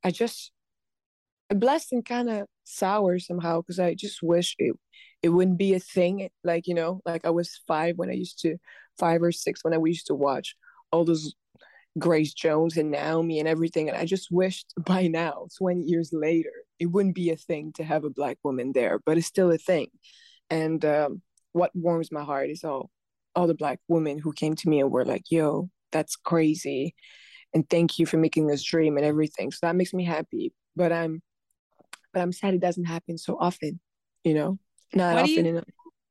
I 0.04 0.12
just 0.12 0.52
blessed 1.54 1.92
and 1.94 2.06
kind 2.06 2.30
of 2.30 2.48
sour 2.64 3.20
somehow 3.20 3.62
because 3.62 3.80
I 3.80 3.94
just 3.96 4.20
wish 4.24 4.56
it 4.60 4.76
it 5.24 5.30
wouldn't 5.30 5.58
be 5.58 5.74
a 5.74 5.80
thing. 5.80 6.30
Like, 6.44 6.68
you 6.68 6.74
know, 6.74 7.02
like 7.06 7.26
I 7.26 7.30
was 7.30 7.62
five 7.68 7.98
when 7.98 8.10
I 8.10 8.14
used 8.14 8.40
to 8.42 8.58
five 9.00 9.22
or 9.22 9.32
six 9.32 9.64
when 9.64 9.74
I 9.74 9.78
used 9.84 10.08
to 10.08 10.16
watch 10.16 10.56
all 10.92 11.06
those 11.06 11.34
Grace 12.00 12.34
Jones 12.34 12.78
and 12.78 12.92
Naomi 12.92 13.40
and 13.40 13.48
everything. 13.48 13.90
And 13.90 13.98
I 13.98 14.06
just 14.06 14.30
wished 14.32 14.74
by 14.86 15.08
now, 15.08 15.48
20 15.58 15.84
years 15.84 16.12
later, 16.14 16.52
it 16.80 16.88
wouldn't 16.88 17.16
be 17.16 17.30
a 17.32 17.36
thing 17.36 17.72
to 17.74 17.84
have 17.84 18.04
a 18.04 18.10
black 18.10 18.38
woman 18.44 18.72
there, 18.74 19.00
but 19.06 19.18
it's 19.18 19.28
still 19.28 19.52
a 19.52 19.58
thing. 19.58 19.88
And 20.50 20.84
um, 20.86 21.22
what 21.54 21.72
warms 21.76 22.12
my 22.12 22.24
heart 22.24 22.50
is 22.50 22.64
all 22.64 22.90
all 23.36 23.48
the 23.48 23.54
black 23.54 23.80
women 23.88 24.18
who 24.18 24.34
came 24.34 24.56
to 24.56 24.70
me 24.70 24.82
and 24.82 24.92
were 24.92 25.06
like, 25.06 25.24
yo, 25.30 25.70
that's 25.92 26.16
crazy. 26.18 26.94
And 27.54 27.70
thank 27.70 27.98
you 27.98 28.06
for 28.06 28.18
making 28.18 28.48
this 28.48 28.64
dream 28.64 28.98
and 28.98 29.06
everything. 29.06 29.52
So 29.52 29.60
that 29.62 29.76
makes 29.76 29.94
me 29.94 30.04
happy. 30.04 30.54
But 30.76 30.92
I'm 30.92 31.22
but 32.14 32.22
I'm 32.22 32.34
sad 32.34 32.54
it 32.54 32.62
doesn't 32.62 32.86
happen 32.86 33.18
so 33.18 33.38
often, 33.40 33.80
you 34.24 34.34
know? 34.34 34.60
Not 34.94 35.16
why 35.16 35.22
often 35.22 35.46
you, 35.46 35.52
enough. 35.52 35.64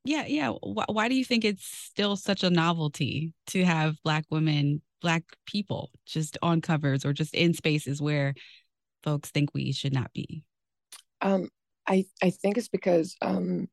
Yeah, 0.04 0.24
yeah. 0.26 0.48
Why, 0.62 0.86
why 0.88 1.08
do 1.08 1.14
you 1.14 1.26
think 1.26 1.44
it's 1.44 1.66
still 1.66 2.16
such 2.16 2.42
a 2.42 2.48
novelty 2.48 3.34
to 3.48 3.64
have 3.64 4.02
black 4.02 4.24
women 4.30 4.80
black 5.00 5.24
people 5.46 5.90
just 6.06 6.36
on 6.42 6.60
covers 6.60 7.04
or 7.04 7.12
just 7.12 7.34
in 7.34 7.54
spaces 7.54 8.00
where 8.00 8.34
folks 9.02 9.30
think 9.30 9.50
we 9.54 9.72
should 9.72 9.92
not 9.92 10.12
be 10.12 10.42
um 11.22 11.48
i 11.86 12.04
i 12.22 12.30
think 12.30 12.58
it's 12.58 12.68
because 12.68 13.16
um 13.22 13.66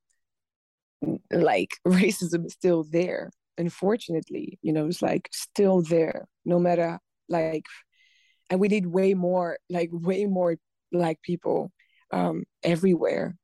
like 1.32 1.72
racism 1.88 2.46
is 2.46 2.54
still 2.54 2.84
there 2.84 3.32
unfortunately 3.58 4.60
you 4.62 4.72
know 4.72 4.86
it's 4.86 5.01
like 5.01 5.30
still 5.32 5.82
there 5.82 6.27
no 6.46 6.60
matter 6.60 7.00
like 7.27 7.66
and 8.50 8.60
we 8.60 8.68
need 8.68 8.86
way 8.88 9.13
more 9.13 9.58
like 9.70 9.89
way 9.92 10.25
more 10.25 10.56
black 10.92 11.22
people 11.22 11.72
um 12.12 12.44
everywhere 12.63 13.36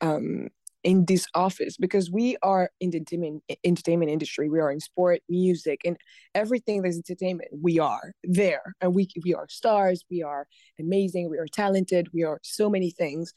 um 0.00 0.48
in 0.84 1.04
this 1.04 1.26
office 1.34 1.76
because 1.76 2.10
we 2.10 2.36
are 2.42 2.68
in 2.80 2.90
the 2.90 2.96
entertainment, 2.96 3.42
entertainment 3.64 4.10
industry 4.10 4.48
we 4.48 4.58
are 4.58 4.70
in 4.70 4.80
sport 4.80 5.20
music 5.28 5.80
and 5.84 5.96
everything 6.34 6.82
that's 6.82 6.96
entertainment 6.96 7.48
we 7.60 7.78
are 7.78 8.12
there 8.24 8.74
and 8.80 8.94
we 8.94 9.08
we 9.24 9.32
are 9.32 9.46
stars 9.48 10.04
we 10.10 10.22
are 10.22 10.46
amazing 10.80 11.30
we 11.30 11.38
are 11.38 11.46
talented 11.46 12.08
we 12.12 12.24
are 12.24 12.40
so 12.42 12.68
many 12.68 12.90
things 12.90 13.32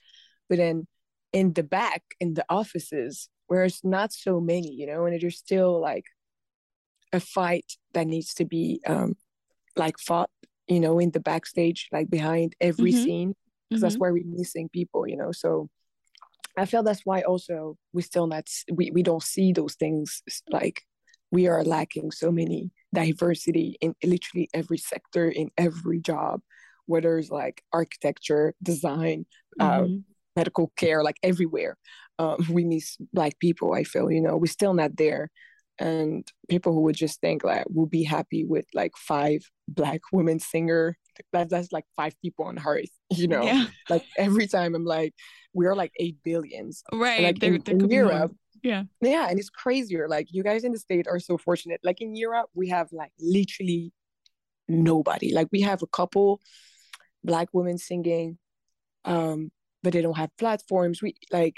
but 0.49 0.57
then 0.57 0.87
in 1.33 1.53
the 1.53 1.63
back 1.63 2.01
in 2.19 2.33
the 2.33 2.45
offices 2.49 3.29
where 3.47 3.63
it's 3.63 3.83
not 3.83 4.11
so 4.11 4.39
many 4.39 4.71
you 4.71 4.87
know 4.87 5.05
and 5.05 5.19
there's 5.21 5.37
still 5.37 5.79
like 5.79 6.05
a 7.13 7.19
fight 7.19 7.73
that 7.93 8.07
needs 8.07 8.33
to 8.33 8.45
be 8.45 8.81
um 8.87 9.15
like 9.75 9.97
fought 9.99 10.29
you 10.67 10.79
know 10.79 10.99
in 10.99 11.11
the 11.11 11.19
backstage 11.19 11.87
like 11.91 12.09
behind 12.09 12.55
every 12.59 12.91
mm-hmm. 12.91 13.03
scene 13.03 13.35
because 13.69 13.79
mm-hmm. 13.79 13.81
that's 13.81 13.97
where 13.97 14.13
we're 14.13 14.23
missing 14.25 14.69
people 14.69 15.07
you 15.07 15.15
know 15.15 15.31
so 15.31 15.69
I 16.57 16.65
feel 16.65 16.83
that's 16.83 17.05
why 17.05 17.21
also 17.21 17.77
we 17.93 18.01
still 18.01 18.27
not 18.27 18.47
we, 18.71 18.91
we 18.91 19.03
don't 19.03 19.23
see 19.23 19.51
those 19.51 19.75
things 19.75 20.21
like 20.49 20.81
we 21.31 21.47
are 21.47 21.63
lacking 21.63 22.11
so 22.11 22.31
many 22.31 22.71
diversity 22.93 23.77
in 23.81 23.93
literally 24.03 24.49
every 24.53 24.77
sector 24.77 25.29
in 25.29 25.49
every 25.57 25.99
job 25.99 26.39
whether 26.85 27.17
it's 27.17 27.29
like 27.29 27.61
architecture 27.73 28.53
design 28.63 29.25
uh, 29.59 29.79
mm-hmm. 29.79 29.95
uh, 29.95 30.14
medical 30.35 30.71
care 30.75 31.03
like 31.03 31.17
everywhere 31.23 31.77
um, 32.19 32.37
we 32.49 32.63
miss 32.63 32.97
black 33.13 33.37
people 33.39 33.73
i 33.73 33.83
feel 33.83 34.11
you 34.11 34.21
know 34.21 34.37
we're 34.37 34.45
still 34.47 34.73
not 34.73 34.95
there. 34.97 35.29
And 35.77 36.25
people 36.47 36.71
who 36.71 36.81
would 36.83 36.95
just 36.95 37.19
think 37.19 37.43
like 37.43 37.65
we'll 37.67 37.85
be 37.85 38.03
happy 38.03 38.45
with 38.45 38.65
like 38.73 38.93
five 38.95 39.41
black 39.67 39.99
women 40.13 40.39
singer 40.39 40.97
that, 41.33 41.49
that's 41.49 41.73
like 41.73 41.83
five 41.97 42.13
people 42.21 42.45
on 42.45 42.57
earth 42.65 42.89
you 43.11 43.27
know? 43.27 43.43
Yeah. 43.43 43.65
like 43.89 44.05
every 44.17 44.47
time 44.47 44.73
i'm 44.73 44.85
like 44.85 45.13
we're 45.53 45.75
like 45.75 45.91
eight 45.99 46.17
billions. 46.23 46.81
Right 46.93 47.23
like 47.23 47.39
there, 47.39 47.55
in, 47.55 47.61
there 47.65 47.75
in 47.75 47.89
europe. 47.89 48.31
yeah. 48.63 48.83
Yeah 49.01 49.27
and 49.29 49.37
it's 49.37 49.49
crazier 49.49 50.07
like 50.07 50.27
you 50.31 50.43
guys 50.43 50.63
in 50.63 50.71
the 50.71 50.79
state 50.79 51.07
are 51.07 51.19
so 51.19 51.37
fortunate. 51.37 51.81
Like 51.83 51.99
in 51.99 52.15
europe 52.15 52.49
we 52.53 52.69
have 52.69 52.87
like 52.93 53.11
literally 53.19 53.91
nobody. 54.69 55.33
Like 55.33 55.49
we 55.51 55.59
have 55.61 55.81
a 55.83 55.87
couple 55.87 56.39
black 57.21 57.49
women 57.51 57.77
singing 57.77 58.37
um 59.03 59.51
but 59.85 59.93
they 59.93 60.01
don't 60.01 60.17
have 60.17 60.35
platforms. 60.37 61.01
We 61.01 61.13
like 61.31 61.57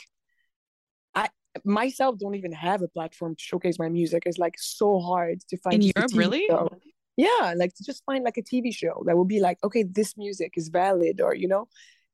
i 1.16 1.30
myself 1.64 2.20
don't 2.20 2.36
even 2.36 2.52
have 2.52 2.82
a 2.82 2.90
platform 2.90 3.36
to 3.36 3.42
showcase 3.42 3.80
my 3.80 3.88
music. 3.88 4.24
It's 4.26 4.38
like 4.38 4.56
so 4.60 5.00
hard 5.00 5.40
to 5.50 5.58
find 5.58 5.76
in 5.76 5.94
europe 5.96 6.12
really? 6.14 6.46
show. 6.48 6.70
Yeah 7.16 7.54
like 7.56 7.74
to 7.76 7.84
just 7.84 8.04
find 8.06 8.24
like 8.26 8.38
a 8.38 8.44
tv 8.44 8.76
show 8.76 9.02
that 9.06 9.16
will 9.18 9.32
be 9.36 9.40
like 9.40 9.58
okay 9.64 9.84
this 9.84 10.18
music 10.18 10.52
is 10.56 10.68
valid 10.68 11.22
or 11.22 11.34
you 11.34 11.48
know 11.48 11.68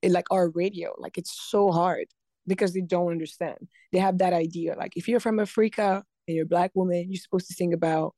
it, 0.04 0.12
like 0.12 0.28
our 0.30 0.50
radio. 0.50 0.94
Like 1.00 1.18
it's 1.18 1.34
so 1.54 1.72
hard 1.72 2.08
because 2.46 2.74
they 2.74 2.82
don't 2.82 3.12
understand. 3.12 3.58
They 3.92 4.00
have 4.00 4.20
that 4.20 4.34
idea 4.34 4.76
like 4.78 4.94
if 4.96 5.08
you're 5.08 5.26
from 5.28 5.40
africa 5.40 6.04
and 6.28 6.36
you're 6.36 6.46
a 6.46 6.56
black 6.56 6.72
woman 6.76 7.08
you're 7.10 7.26
supposed 7.28 7.48
to 7.48 7.56
sing 7.56 7.74
about 7.74 8.14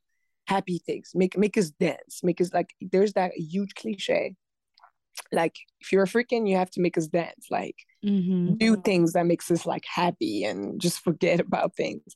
happy 0.48 0.80
things. 0.86 1.12
Make 1.16 1.38
make 1.38 1.58
us 1.58 1.70
dance. 1.70 2.14
Make 2.24 2.42
us 2.42 2.52
like 2.54 2.72
there's 2.82 3.14
that 3.14 3.32
huge 3.38 3.74
cliche 3.74 4.36
like 5.32 5.56
if 5.80 5.92
you're 5.92 6.04
african 6.04 6.46
you 6.46 6.58
have 6.58 6.70
to 6.70 6.82
make 6.82 6.98
us 6.98 7.08
dance 7.08 7.48
like 7.50 7.76
mm-hmm. 8.06 8.56
do 8.56 8.76
things 8.78 9.14
that 9.14 9.26
makes 9.26 9.50
us 9.50 9.66
like 9.66 9.84
happy 9.86 10.44
and 10.44 10.80
just 10.80 11.00
forget 11.04 11.40
about 11.48 11.76
things 11.76 12.16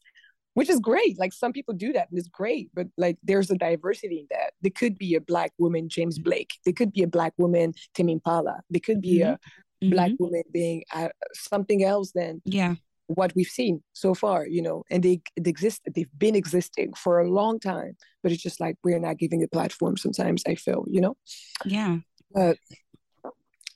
which 0.56 0.70
is 0.70 0.80
great. 0.82 1.18
Like 1.18 1.32
some 1.32 1.54
people 1.54 1.74
do 1.74 1.94
that 1.94 2.10
and 2.10 2.20
it's 2.20 2.28
great, 2.28 2.70
but 2.74 2.88
like 2.98 3.18
there's 3.24 3.50
a 3.50 3.56
diversity 3.56 4.20
in 4.20 4.28
that. 4.32 4.52
There 4.62 4.72
could 4.76 4.98
be 4.98 5.16
a 5.16 5.22
black 5.22 5.54
woman, 5.58 5.88
James 5.88 6.18
mm-hmm. 6.18 6.24
Blake. 6.24 6.52
There 6.66 6.74
could 6.74 6.92
be 6.92 7.04
a 7.04 7.08
black 7.08 7.34
woman, 7.38 7.74
Tame 7.94 8.10
Impala. 8.10 8.60
There 8.70 8.82
could 8.82 9.00
be 9.00 9.20
mm-hmm. 9.20 9.32
a 9.32 9.36
mm-hmm. 9.36 9.90
black 9.92 10.12
woman 10.20 10.44
being 10.52 10.84
uh, 10.94 11.10
something 11.34 11.84
else 11.84 12.12
than 12.12 12.42
yeah 12.44 12.76
what 13.10 13.34
we've 13.36 13.48
seen 13.48 13.82
so 13.94 14.14
far, 14.14 14.46
you 14.46 14.62
know, 14.62 14.84
and 14.92 15.02
they, 15.02 15.20
they 15.36 15.50
exist, 15.50 15.82
they've 15.96 16.12
been 16.16 16.36
existing 16.36 16.94
for 16.94 17.20
a 17.20 17.28
long 17.28 17.60
time, 17.60 17.98
but 18.22 18.32
it's 18.32 18.44
just 18.44 18.60
like 18.60 18.76
we're 18.84 19.00
not 19.00 19.18
giving 19.18 19.42
a 19.42 19.48
platform 19.48 19.98
sometimes, 19.98 20.44
I 20.48 20.54
feel, 20.54 20.86
you 20.88 21.02
know? 21.02 21.18
Yeah. 21.66 21.98
But 22.32 22.58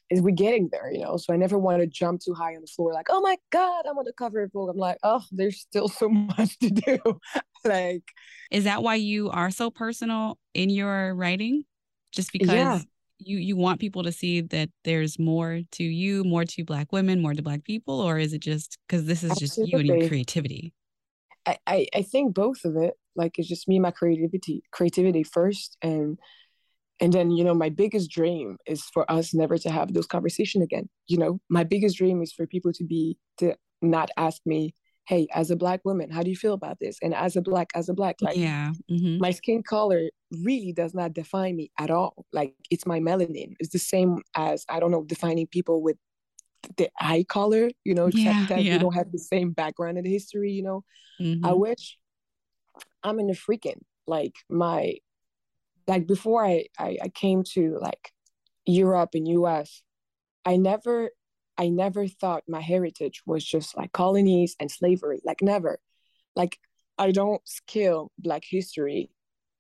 is 0.10 0.22
we're 0.22 0.32
getting 0.32 0.70
there, 0.72 0.92
you 0.92 1.02
know? 1.02 1.18
So 1.18 1.34
I 1.34 1.38
never 1.38 1.58
want 1.58 1.82
to 1.82 1.88
jump 1.88 2.22
too 2.22 2.34
high 2.34 2.56
on 2.56 2.62
the 2.62 2.68
floor, 2.68 2.94
like, 2.94 3.08
oh 3.10 3.22
my 3.22 3.38
God, 3.52 3.86
I'm 3.90 3.98
on 3.98 4.06
the 4.06 4.14
cover 4.14 4.44
of 4.44 4.52
Vogue. 4.52 4.70
I'm 4.70 4.78
like, 4.78 4.98
oh, 5.04 5.24
there's 5.32 5.60
still 5.60 5.88
so 5.88 6.10
much 6.10 6.58
to 6.60 6.70
do. 6.70 7.20
like, 7.66 8.04
is 8.52 8.66
that 8.66 8.84
why 8.84 8.96
you 8.96 9.30
are 9.30 9.52
so 9.52 9.70
personal 9.70 10.38
in 10.54 10.70
your 10.70 11.14
writing? 11.16 11.64
Just 12.12 12.32
because 12.32 12.50
yeah. 12.50 12.80
you 13.18 13.38
you 13.38 13.56
want 13.56 13.80
people 13.80 14.04
to 14.04 14.12
see 14.12 14.42
that 14.42 14.70
there's 14.84 15.18
more 15.18 15.62
to 15.72 15.84
you, 15.84 16.24
more 16.24 16.46
to 16.46 16.64
Black 16.64 16.92
women, 16.92 17.22
more 17.22 17.34
to 17.34 17.42
Black 17.42 17.64
people, 17.64 18.00
or 18.00 18.20
is 18.20 18.34
it 18.34 18.40
just 18.40 18.78
because 18.88 19.06
this 19.06 19.24
is 19.24 19.32
Absolutely. 19.32 19.48
just 19.48 19.72
you 19.72 19.80
and 19.80 19.88
your 19.88 20.08
creativity? 20.08 20.74
I, 21.48 21.58
I 21.66 21.88
I 21.96 22.02
think 22.04 22.36
both 22.36 22.66
of 22.66 22.76
it. 22.76 22.94
Like, 23.16 23.38
it's 23.38 23.48
just 23.48 23.68
me, 23.68 23.76
and 23.76 23.84
my 23.84 23.92
creativity, 23.92 24.64
creativity 24.72 25.24
first, 25.24 25.78
and 25.84 26.18
and 27.04 27.12
then 27.12 27.32
you 27.32 27.44
know 27.44 27.54
my 27.54 27.70
biggest 27.70 28.10
dream 28.10 28.58
is 28.66 28.84
for 28.94 29.10
us 29.12 29.34
never 29.34 29.58
to 29.58 29.70
have 29.70 29.94
those 29.94 30.08
conversations 30.08 30.64
again 30.64 30.90
you 31.08 31.18
know 31.18 31.40
my 31.50 31.64
biggest 31.64 31.98
dream 31.98 32.22
is 32.22 32.32
for 32.32 32.48
people 32.48 32.72
to 32.72 32.84
be 32.84 33.18
to 33.38 33.56
not 33.82 34.10
ask 34.18 34.42
me 34.46 34.74
hey 35.06 35.28
as 35.34 35.52
a 35.52 35.56
black 35.56 35.82
woman 35.84 36.10
how 36.10 36.24
do 36.24 36.30
you 36.30 36.36
feel 36.36 36.54
about 36.54 36.80
this 36.80 36.98
and 37.02 37.14
as 37.14 37.36
a 37.36 37.42
black 37.42 37.68
as 37.76 37.90
a 37.90 37.94
black 37.94 38.16
like 38.22 38.38
yeah 38.38 38.72
mm-hmm. 38.90 39.18
my 39.20 39.32
skin 39.32 39.62
color 39.62 40.10
really 40.44 40.72
does 40.72 40.94
not 40.94 41.14
define 41.14 41.56
me 41.56 41.70
at 41.78 41.92
all 41.92 42.26
like 42.32 42.56
it's 42.72 42.86
my 42.86 43.00
melanin 43.00 43.54
it's 43.60 43.74
the 43.74 43.80
same 43.80 44.22
as 44.36 44.66
i 44.70 44.80
don't 44.80 44.92
know 44.92 45.04
defining 45.04 45.46
people 45.48 45.82
with 45.82 45.98
the 46.78 46.90
eye 47.02 47.26
color 47.28 47.70
you 47.84 47.94
know 47.94 48.08
yeah, 48.14 48.46
that 48.48 48.64
yeah. 48.64 48.74
we 48.74 48.80
don't 48.80 48.96
have 48.96 49.12
the 49.12 49.20
same 49.20 49.52
background 49.52 49.98
in 49.98 50.06
history 50.06 50.52
you 50.52 50.64
know 50.64 50.84
mm-hmm. 51.20 51.46
i 51.46 51.52
wish 51.52 51.98
i'm 53.04 53.20
an 53.20 53.30
african 53.30 53.84
like 54.08 54.36
my 54.50 54.94
like 55.88 56.08
before 56.08 56.46
I, 56.46 56.66
I 56.78 56.98
i 57.04 57.10
came 57.10 57.44
to 57.54 57.78
like 57.82 58.12
europe 58.66 59.12
and 59.14 59.28
us 59.28 59.84
i 60.46 60.56
never 60.56 61.10
i 61.58 61.70
never 61.70 62.08
thought 62.08 62.44
my 62.48 62.62
heritage 62.62 63.22
was 63.26 63.44
just 63.44 63.78
like 63.78 63.92
colonies 63.92 64.56
and 64.60 64.72
slavery 64.72 65.22
like 65.24 65.42
never. 65.42 65.80
Like 66.36 66.58
i 66.98 67.12
don't 67.12 67.48
scale 67.48 68.12
black 68.18 68.44
history 68.46 69.10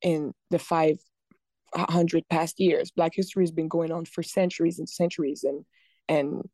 in 0.01 0.33
the 0.49 0.59
500 0.59 2.27
past 2.29 2.59
years. 2.59 2.91
Black 2.91 3.13
history 3.15 3.43
has 3.43 3.51
been 3.51 3.69
going 3.69 3.91
on 3.91 4.05
for 4.05 4.21
centuries 4.23 4.79
and 4.79 4.89
centuries 4.89 5.43
and 5.43 5.65
and 6.09 6.49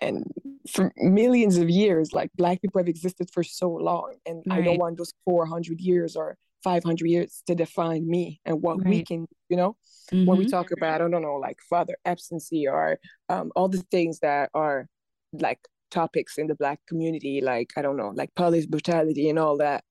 and 0.00 0.24
for 0.70 0.92
millions 0.96 1.56
of 1.58 1.68
years. 1.70 2.12
Like 2.12 2.30
black 2.34 2.62
people 2.62 2.80
have 2.80 2.88
existed 2.88 3.28
for 3.32 3.42
so 3.42 3.70
long 3.70 4.14
and 4.26 4.42
right. 4.46 4.58
i 4.58 4.62
don't 4.62 4.78
want 4.78 4.96
those 4.96 5.12
400 5.24 5.80
years 5.80 6.16
or 6.16 6.36
500 6.64 7.06
years 7.06 7.42
to 7.46 7.54
define 7.54 8.08
me 8.08 8.40
and 8.44 8.62
what 8.62 8.78
right. 8.78 8.88
we 8.88 9.04
can, 9.04 9.26
you 9.48 9.56
know, 9.56 9.76
mm-hmm. 10.10 10.26
when 10.26 10.38
we 10.38 10.46
mm-hmm. 10.46 10.50
talk 10.50 10.70
about, 10.72 11.00
I 11.02 11.08
don't 11.08 11.22
know, 11.22 11.34
like 11.34 11.58
father 11.68 11.94
absentee 12.04 12.66
or 12.66 12.98
um, 13.28 13.52
all 13.54 13.68
the 13.68 13.84
things 13.90 14.20
that 14.20 14.50
are 14.54 14.88
like 15.32 15.60
topics 15.90 16.38
in 16.38 16.46
the 16.46 16.54
Black 16.54 16.80
community, 16.88 17.40
like, 17.40 17.72
I 17.76 17.82
don't 17.82 17.98
know, 17.98 18.12
like 18.14 18.34
police 18.34 18.66
brutality 18.66 19.28
and 19.28 19.38
all 19.38 19.58
that. 19.58 19.84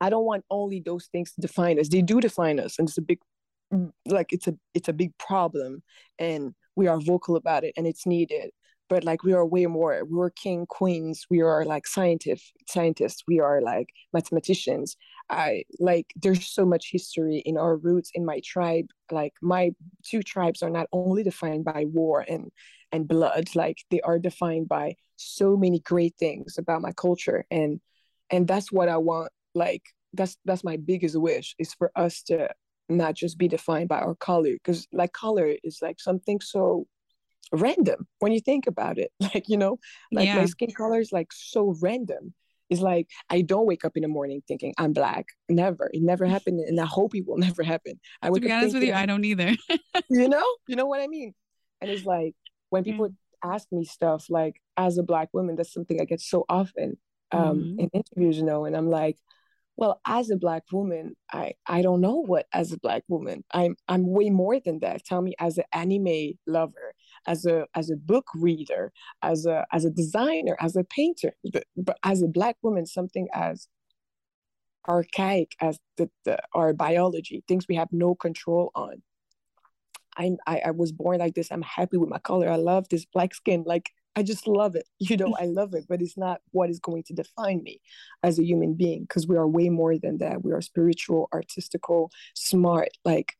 I 0.00 0.10
don't 0.10 0.26
want 0.26 0.44
only 0.50 0.82
those 0.84 1.06
things 1.06 1.32
to 1.32 1.40
define 1.40 1.78
us. 1.78 1.88
They 1.88 2.02
do 2.02 2.20
define 2.20 2.58
us, 2.58 2.78
and 2.78 2.88
it's 2.88 2.98
a 2.98 3.02
big, 3.02 3.20
like, 4.06 4.32
it's 4.32 4.48
a 4.48 4.54
it's 4.74 4.88
a 4.88 4.92
big 4.92 5.16
problem, 5.18 5.82
and 6.18 6.52
we 6.76 6.88
are 6.88 7.00
vocal 7.00 7.36
about 7.36 7.64
it, 7.64 7.74
and 7.76 7.86
it's 7.86 8.04
needed 8.04 8.50
but 8.88 9.04
like 9.04 9.22
we 9.22 9.32
are 9.32 9.46
way 9.46 9.66
more 9.66 10.02
we're 10.08 10.30
king 10.30 10.66
queens 10.66 11.26
we 11.30 11.40
are 11.40 11.64
like 11.64 11.86
scientists 11.86 12.52
scientists 12.66 13.22
we 13.26 13.40
are 13.40 13.60
like 13.60 13.88
mathematicians 14.12 14.96
I 15.30 15.64
like 15.78 16.12
there's 16.16 16.46
so 16.46 16.64
much 16.66 16.90
history 16.92 17.42
in 17.44 17.56
our 17.56 17.76
roots 17.76 18.10
in 18.14 18.24
my 18.24 18.40
tribe. 18.44 18.86
Like 19.10 19.32
my 19.40 19.72
two 20.04 20.22
tribes 20.22 20.62
are 20.62 20.70
not 20.70 20.88
only 20.92 21.22
defined 21.22 21.64
by 21.64 21.86
war 21.86 22.24
and 22.28 22.50
and 22.92 23.08
blood, 23.08 23.48
like 23.54 23.78
they 23.90 24.00
are 24.02 24.18
defined 24.18 24.68
by 24.68 24.96
so 25.16 25.56
many 25.56 25.80
great 25.80 26.14
things 26.18 26.58
about 26.58 26.82
my 26.82 26.92
culture. 26.92 27.44
And 27.50 27.80
and 28.30 28.46
that's 28.46 28.70
what 28.70 28.88
I 28.88 28.98
want. 28.98 29.32
Like 29.54 29.82
that's 30.12 30.36
that's 30.44 30.64
my 30.64 30.76
biggest 30.76 31.18
wish 31.18 31.54
is 31.58 31.74
for 31.74 31.90
us 31.96 32.22
to 32.24 32.50
not 32.90 33.14
just 33.14 33.38
be 33.38 33.48
defined 33.48 33.88
by 33.88 34.00
our 34.00 34.14
color. 34.14 34.52
Because 34.52 34.86
like 34.92 35.12
color 35.12 35.54
is 35.64 35.78
like 35.80 36.00
something 36.00 36.40
so 36.40 36.86
random 37.52 38.06
when 38.18 38.32
you 38.32 38.40
think 38.40 38.66
about 38.66 38.98
it. 38.98 39.10
Like, 39.34 39.48
you 39.48 39.56
know, 39.56 39.78
like 40.12 40.26
yeah. 40.26 40.36
my 40.36 40.46
skin 40.46 40.70
color 40.70 41.00
is 41.00 41.12
like 41.12 41.32
so 41.32 41.74
random 41.80 42.34
it's 42.70 42.80
like 42.80 43.08
I 43.30 43.42
don't 43.42 43.66
wake 43.66 43.84
up 43.84 43.96
in 43.96 44.02
the 44.02 44.08
morning 44.08 44.42
thinking 44.46 44.74
I'm 44.78 44.92
black. 44.92 45.26
Never. 45.48 45.90
It 45.92 46.02
never 46.02 46.26
happened, 46.34 46.60
and 46.60 46.80
I 46.80 46.86
hope 46.86 47.14
it 47.14 47.26
will 47.26 47.38
never 47.48 47.62
happen. 47.62 48.00
I 48.22 48.30
would 48.30 48.42
be 48.42 48.50
honest 48.50 48.72
thinking, 48.72 48.80
with 48.80 48.88
you, 48.88 48.94
I 49.02 49.06
don't 49.06 49.24
either. 49.24 49.54
you 50.10 50.28
know, 50.28 50.44
you 50.66 50.76
know 50.76 50.86
what 50.86 51.00
I 51.00 51.06
mean. 51.06 51.34
And 51.80 51.90
it's 51.90 52.04
like 52.04 52.34
when 52.70 52.84
people 52.84 53.10
ask 53.42 53.70
me 53.70 53.84
stuff 53.84 54.26
like, 54.30 54.60
as 54.76 54.98
a 54.98 55.02
black 55.02 55.28
woman, 55.32 55.54
that's 55.54 55.72
something 55.72 56.00
I 56.00 56.04
get 56.04 56.20
so 56.20 56.44
often 56.48 56.96
um, 57.30 57.58
mm-hmm. 57.58 57.80
in 57.80 57.90
interviews, 57.92 58.38
you 58.38 58.44
know, 58.44 58.64
and 58.64 58.76
I'm 58.76 58.88
like, 58.88 59.18
well, 59.76 60.00
as 60.06 60.30
a 60.30 60.36
black 60.36 60.62
woman, 60.72 61.16
I 61.32 61.54
I 61.66 61.82
don't 61.82 62.00
know 62.00 62.22
what 62.22 62.46
as 62.52 62.72
a 62.72 62.78
black 62.78 63.02
woman. 63.08 63.44
I'm 63.52 63.76
I'm 63.88 64.06
way 64.06 64.30
more 64.30 64.58
than 64.60 64.78
that. 64.80 65.04
Tell 65.04 65.20
me 65.20 65.34
as 65.38 65.58
an 65.58 65.64
anime 65.72 66.38
lover, 66.46 66.94
as 67.26 67.46
a 67.46 67.66
as 67.74 67.90
a 67.90 67.96
book 67.96 68.26
reader, 68.34 68.92
as 69.22 69.46
a 69.46 69.66
as 69.72 69.84
a 69.84 69.90
designer, 69.90 70.56
as 70.60 70.76
a 70.76 70.84
painter, 70.84 71.34
but, 71.76 71.98
as 72.02 72.22
a 72.22 72.28
black 72.28 72.56
woman, 72.62 72.86
something 72.86 73.28
as 73.32 73.68
archaic 74.88 75.56
as 75.60 75.78
the, 75.96 76.10
the 76.24 76.38
our 76.54 76.72
biology, 76.72 77.42
things 77.48 77.66
we 77.68 77.76
have 77.76 77.88
no 77.92 78.14
control 78.14 78.70
on. 78.74 79.02
I'm 80.16 80.36
I, 80.46 80.62
I 80.66 80.70
was 80.70 80.92
born 80.92 81.18
like 81.18 81.34
this. 81.34 81.50
I'm 81.50 81.62
happy 81.62 81.96
with 81.96 82.08
my 82.08 82.18
color. 82.18 82.48
I 82.48 82.56
love 82.56 82.88
this 82.88 83.04
black 83.04 83.34
skin. 83.34 83.64
Like 83.66 83.90
I 84.16 84.22
just 84.22 84.46
love 84.46 84.76
it. 84.76 84.86
You 84.98 85.16
know, 85.16 85.34
I 85.38 85.46
love 85.46 85.74
it, 85.74 85.84
but 85.88 86.00
it's 86.00 86.16
not 86.16 86.40
what 86.52 86.70
is 86.70 86.80
going 86.80 87.02
to 87.04 87.12
define 87.12 87.62
me 87.62 87.80
as 88.22 88.38
a 88.38 88.44
human 88.44 88.74
being 88.74 89.02
because 89.02 89.26
we 89.26 89.36
are 89.36 89.46
way 89.46 89.68
more 89.68 89.98
than 89.98 90.18
that. 90.18 90.42
We 90.44 90.52
are 90.52 90.60
spiritual, 90.60 91.28
artistical, 91.32 92.10
smart. 92.34 92.90
Like, 93.04 93.36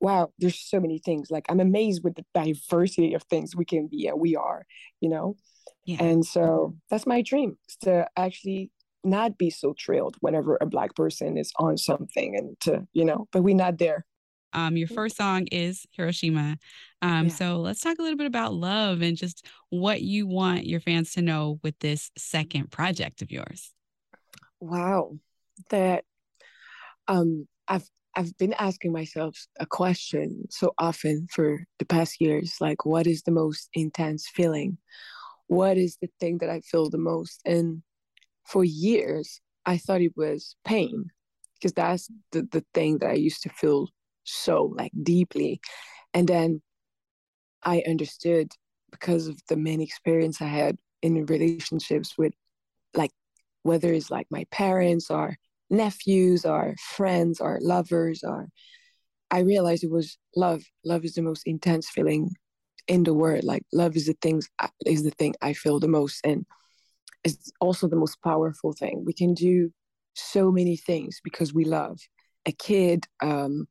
wow, 0.00 0.32
there's 0.38 0.60
so 0.60 0.80
many 0.80 0.98
things. 0.98 1.30
Like, 1.30 1.46
I'm 1.48 1.60
amazed 1.60 2.04
with 2.04 2.16
the 2.16 2.24
diversity 2.34 3.14
of 3.14 3.22
things 3.24 3.56
we 3.56 3.64
can 3.64 3.86
be 3.86 4.06
and 4.06 4.20
we 4.20 4.36
are, 4.36 4.66
you 5.00 5.08
know? 5.08 5.36
Yeah. 5.84 6.02
And 6.02 6.24
so 6.24 6.76
that's 6.90 7.06
my 7.06 7.22
dream 7.22 7.56
is 7.68 7.76
to 7.82 8.06
actually 8.16 8.70
not 9.04 9.38
be 9.38 9.50
so 9.50 9.74
thrilled 9.78 10.16
whenever 10.20 10.58
a 10.60 10.66
black 10.66 10.94
person 10.94 11.38
is 11.38 11.52
on 11.58 11.76
something 11.76 12.36
and 12.36 12.60
to, 12.60 12.86
you 12.92 13.04
know, 13.04 13.28
but 13.32 13.42
we're 13.42 13.54
not 13.54 13.78
there. 13.78 14.04
Um, 14.52 14.76
your 14.76 14.88
first 14.88 15.16
song 15.16 15.46
is 15.52 15.86
Hiroshima. 15.92 16.56
Um, 17.02 17.26
yeah. 17.26 17.32
So 17.32 17.60
let's 17.60 17.80
talk 17.80 17.98
a 17.98 18.02
little 18.02 18.16
bit 18.16 18.26
about 18.26 18.54
love 18.54 19.02
and 19.02 19.16
just 19.16 19.46
what 19.68 20.00
you 20.00 20.26
want 20.26 20.66
your 20.66 20.80
fans 20.80 21.12
to 21.12 21.22
know 21.22 21.60
with 21.62 21.78
this 21.78 22.10
second 22.16 22.70
project 22.70 23.22
of 23.22 23.30
yours. 23.30 23.72
Wow, 24.60 25.18
that 25.70 26.04
um, 27.06 27.46
I've 27.68 27.88
I've 28.16 28.36
been 28.38 28.54
asking 28.54 28.92
myself 28.92 29.36
a 29.60 29.66
question 29.66 30.46
so 30.50 30.72
often 30.78 31.28
for 31.30 31.60
the 31.78 31.84
past 31.84 32.20
years, 32.20 32.56
like 32.60 32.86
what 32.86 33.06
is 33.06 33.22
the 33.22 33.30
most 33.30 33.68
intense 33.74 34.26
feeling? 34.26 34.78
What 35.48 35.76
is 35.76 35.98
the 36.00 36.08
thing 36.18 36.38
that 36.38 36.50
I 36.50 36.60
feel 36.60 36.88
the 36.88 36.98
most? 36.98 37.40
And 37.44 37.82
for 38.44 38.64
years, 38.64 39.40
I 39.66 39.76
thought 39.76 40.00
it 40.00 40.16
was 40.16 40.56
pain 40.64 41.10
because 41.54 41.74
that's 41.74 42.08
the, 42.32 42.48
the 42.50 42.64
thing 42.72 42.98
that 42.98 43.10
I 43.10 43.14
used 43.14 43.42
to 43.42 43.50
feel 43.50 43.88
so 44.26 44.74
like 44.76 44.92
deeply 45.02 45.60
and 46.12 46.26
then 46.28 46.60
i 47.62 47.82
understood 47.86 48.50
because 48.90 49.28
of 49.28 49.40
the 49.48 49.56
many 49.56 49.84
experience 49.84 50.42
i 50.42 50.46
had 50.46 50.76
in 51.00 51.24
relationships 51.26 52.18
with 52.18 52.32
like 52.94 53.12
whether 53.62 53.92
it's 53.92 54.10
like 54.10 54.26
my 54.30 54.44
parents 54.50 55.10
or 55.10 55.36
nephews 55.70 56.44
or 56.44 56.74
friends 56.96 57.40
or 57.40 57.58
lovers 57.60 58.22
or 58.22 58.48
i 59.30 59.40
realized 59.40 59.82
it 59.82 59.90
was 59.90 60.18
love 60.36 60.62
love 60.84 61.04
is 61.04 61.14
the 61.14 61.22
most 61.22 61.42
intense 61.46 61.88
feeling 61.88 62.30
in 62.88 63.02
the 63.02 63.14
world 63.14 63.42
like 63.44 63.62
love 63.72 63.96
is 63.96 64.06
the 64.06 64.16
things 64.22 64.48
is 64.84 65.02
the 65.02 65.10
thing 65.10 65.34
i 65.42 65.52
feel 65.52 65.80
the 65.80 65.88
most 65.88 66.20
and 66.24 66.46
it's 67.24 67.50
also 67.60 67.88
the 67.88 67.96
most 67.96 68.22
powerful 68.22 68.72
thing 68.72 69.02
we 69.04 69.12
can 69.12 69.34
do 69.34 69.72
so 70.14 70.52
many 70.52 70.76
things 70.76 71.20
because 71.24 71.52
we 71.52 71.64
love 71.64 71.98
a 72.46 72.52
kid 72.52 73.04
um, 73.22 73.66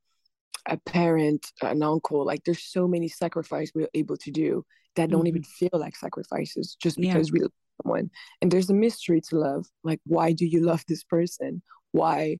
a 0.68 0.78
parent, 0.78 1.52
an 1.62 1.84
uncle. 1.84 2.26
Like 2.26 2.44
there's 2.44 2.64
so 2.64 2.88
many 2.88 3.08
sacrifices 3.08 3.72
we're 3.74 3.88
able 3.94 4.18
to 4.18 4.32
do 4.32 4.66
that 4.96 5.10
don't 5.10 5.22
mm-hmm. 5.22 5.28
even 5.28 5.44
feel 5.44 5.70
like 5.74 5.96
sacrifices 5.96 6.76
just 6.82 6.98
because 6.98 7.30
yeah. 7.30 7.34
we 7.34 7.40
love 7.42 7.52
someone. 7.84 8.10
And 8.42 8.52
there's 8.52 8.70
a 8.70 8.74
mystery 8.74 9.22
to 9.30 9.38
love. 9.38 9.66
Like 9.84 10.00
why 10.06 10.32
do 10.32 10.46
you 10.46 10.62
love 10.62 10.84
this 10.88 11.04
person? 11.04 11.62
Why 11.96 12.38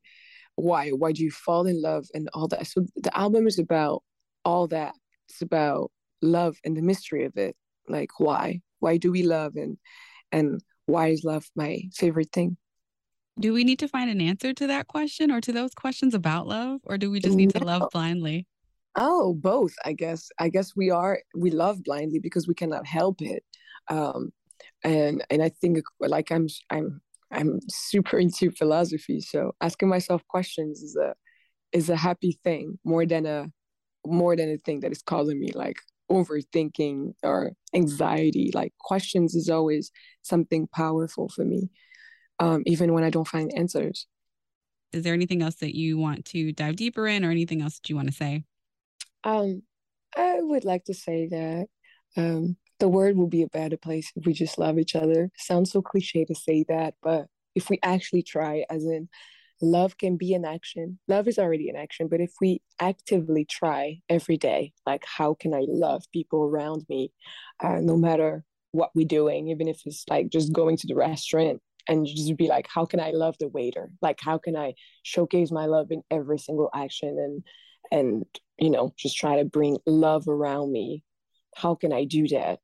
why 0.56 0.90
why 0.90 1.12
do 1.12 1.24
you 1.24 1.32
fall 1.32 1.66
in 1.66 1.82
love 1.82 2.06
and 2.14 2.30
all 2.34 2.48
that? 2.50 2.68
So 2.68 2.86
the 2.96 3.18
album 3.18 3.48
is 3.48 3.60
about 3.60 4.04
all 4.44 4.68
that. 4.68 4.94
It's 5.30 5.42
about 5.42 5.92
love 6.22 6.58
and 6.64 6.76
the 6.76 6.82
mystery 6.82 7.26
of 7.26 7.38
it. 7.38 7.56
Like 7.88 8.12
why? 8.20 8.62
Why 8.80 8.98
do 8.98 9.12
we 9.12 9.24
love 9.24 9.56
and 9.56 9.78
and 10.32 10.62
why 10.86 11.08
is 11.08 11.24
love 11.24 11.46
my 11.56 11.84
favorite 11.94 12.32
thing? 12.32 12.58
Do 13.40 13.54
we 13.54 13.64
need 13.64 13.80
to 13.80 13.88
find 13.88 14.10
an 14.10 14.22
answer 14.22 14.54
to 14.54 14.68
that 14.68 14.88
question 14.88 15.30
or 15.30 15.42
to 15.42 15.52
those 15.52 15.74
questions 15.74 16.14
about 16.14 16.48
love? 16.48 16.80
Or 16.86 16.98
do 16.98 17.12
we 17.12 17.20
just 17.20 17.36
need 17.36 17.54
no. 17.54 17.60
to 17.60 17.66
love 17.66 17.90
blindly? 17.92 18.48
Oh, 18.96 19.34
both, 19.34 19.74
I 19.84 19.92
guess. 19.92 20.30
I 20.40 20.48
guess 20.50 20.76
we 20.76 20.90
are 20.90 21.20
we 21.36 21.52
love 21.52 21.84
blindly 21.84 22.20
because 22.20 22.48
we 22.48 22.54
cannot 22.54 22.86
help 22.86 23.22
it. 23.22 23.44
Um 23.90 24.32
and 24.84 25.24
and 25.30 25.44
I 25.44 25.50
think 25.50 25.80
like 26.00 26.32
I'm 26.32 26.48
I'm 26.70 27.02
I'm 27.36 27.60
super 27.70 28.18
into 28.26 28.52
philosophy. 28.52 29.22
So 29.22 29.54
asking 29.62 29.90
myself 29.90 30.22
questions 30.28 30.82
is 30.82 30.96
a 30.96 31.14
is 31.72 31.90
a 31.90 31.96
happy 31.96 32.40
thing 32.44 32.80
more 32.84 33.06
than 33.06 33.26
a 33.26 33.48
more 34.06 34.36
than 34.36 34.50
a 34.52 34.58
thing 34.58 34.82
that 34.82 34.92
is 34.92 35.02
causing 35.02 35.40
me 35.40 35.52
like 35.54 35.78
overthinking 36.12 37.14
or 37.24 37.52
anxiety. 37.74 38.52
Like 38.54 38.74
questions 38.80 39.36
is 39.36 39.50
always 39.50 39.92
something 40.22 40.68
powerful 40.68 41.30
for 41.30 41.44
me 41.44 41.70
um, 42.40 42.64
even 42.66 42.94
when 42.94 43.04
I 43.04 43.10
don't 43.10 43.28
find 43.28 43.52
answers. 43.56 44.08
Is 44.92 45.04
there 45.04 45.14
anything 45.14 45.42
else 45.42 45.56
that 45.56 45.76
you 45.76 45.98
want 45.98 46.26
to 46.26 46.54
dive 46.54 46.76
deeper 46.76 47.08
in, 47.08 47.26
or 47.26 47.32
anything 47.32 47.62
else 47.62 47.80
that 47.80 47.90
you 47.90 47.96
want 47.96 48.08
to 48.08 48.14
say? 48.14 48.44
Um, 49.24 49.64
I 50.16 50.38
would 50.40 50.64
like 50.64 50.86
to 50.86 50.94
say 50.94 51.28
that 51.28 51.68
um, 52.16 52.56
the 52.80 52.88
world 52.88 53.18
will 53.18 53.28
be 53.28 53.44
a 53.44 53.48
better 53.48 53.78
place 53.78 54.12
if 54.16 54.26
we 54.26 54.34
just 54.34 54.58
love 54.58 54.78
each 54.78 54.96
other. 54.96 55.32
Sounds 55.38 55.72
so 55.72 55.82
cliche 55.82 56.26
to 56.26 56.36
say 56.36 56.66
that, 56.68 56.96
but 57.02 57.28
if 57.56 57.70
we 57.70 57.80
actually 57.84 58.24
try, 58.24 58.66
as 58.70 58.84
in 58.86 59.08
love 59.62 59.98
can 59.98 60.18
be 60.18 60.34
an 60.34 60.46
action. 60.46 61.00
Love 61.08 61.28
is 61.28 61.40
already 61.40 61.70
an 61.70 61.78
action, 61.78 62.08
but 62.10 62.20
if 62.20 62.34
we 62.42 62.62
actively 62.80 63.46
try 63.46 64.00
every 64.10 64.38
day, 64.38 64.74
like 64.86 65.04
how 65.06 65.34
can 65.34 65.54
I 65.54 65.64
love 65.68 66.04
people 66.12 66.44
around 66.44 66.86
me, 66.90 67.14
uh, 67.64 67.80
no 67.80 67.96
matter 67.96 68.44
what 68.72 68.92
we're 68.94 69.08
doing, 69.08 69.48
even 69.48 69.68
if 69.70 69.82
it's 69.86 70.04
like 70.10 70.30
just 70.30 70.52
going 70.52 70.76
to 70.78 70.88
the 70.88 70.96
restaurant 70.96 71.62
and 71.88 72.06
just 72.06 72.36
be 72.38 72.48
like 72.48 72.68
how 72.74 72.86
can 72.86 73.00
i 73.00 73.12
love 73.12 73.36
the 73.40 73.48
waiter 73.48 73.90
like 74.02 74.20
how 74.20 74.38
can 74.38 74.56
i 74.56 74.74
showcase 75.04 75.52
my 75.52 75.66
love 75.66 75.92
in 75.92 76.02
every 76.10 76.40
single 76.40 76.70
action 76.74 77.10
and 77.10 77.44
and 77.92 78.26
you 78.58 78.70
know 78.70 78.94
just 78.98 79.18
try 79.18 79.38
to 79.38 79.46
bring 79.46 79.78
love 79.86 80.28
around 80.28 80.72
me 80.72 81.04
how 81.56 81.76
can 81.76 81.94
i 81.94 82.04
do 82.04 82.28
that 82.28 82.60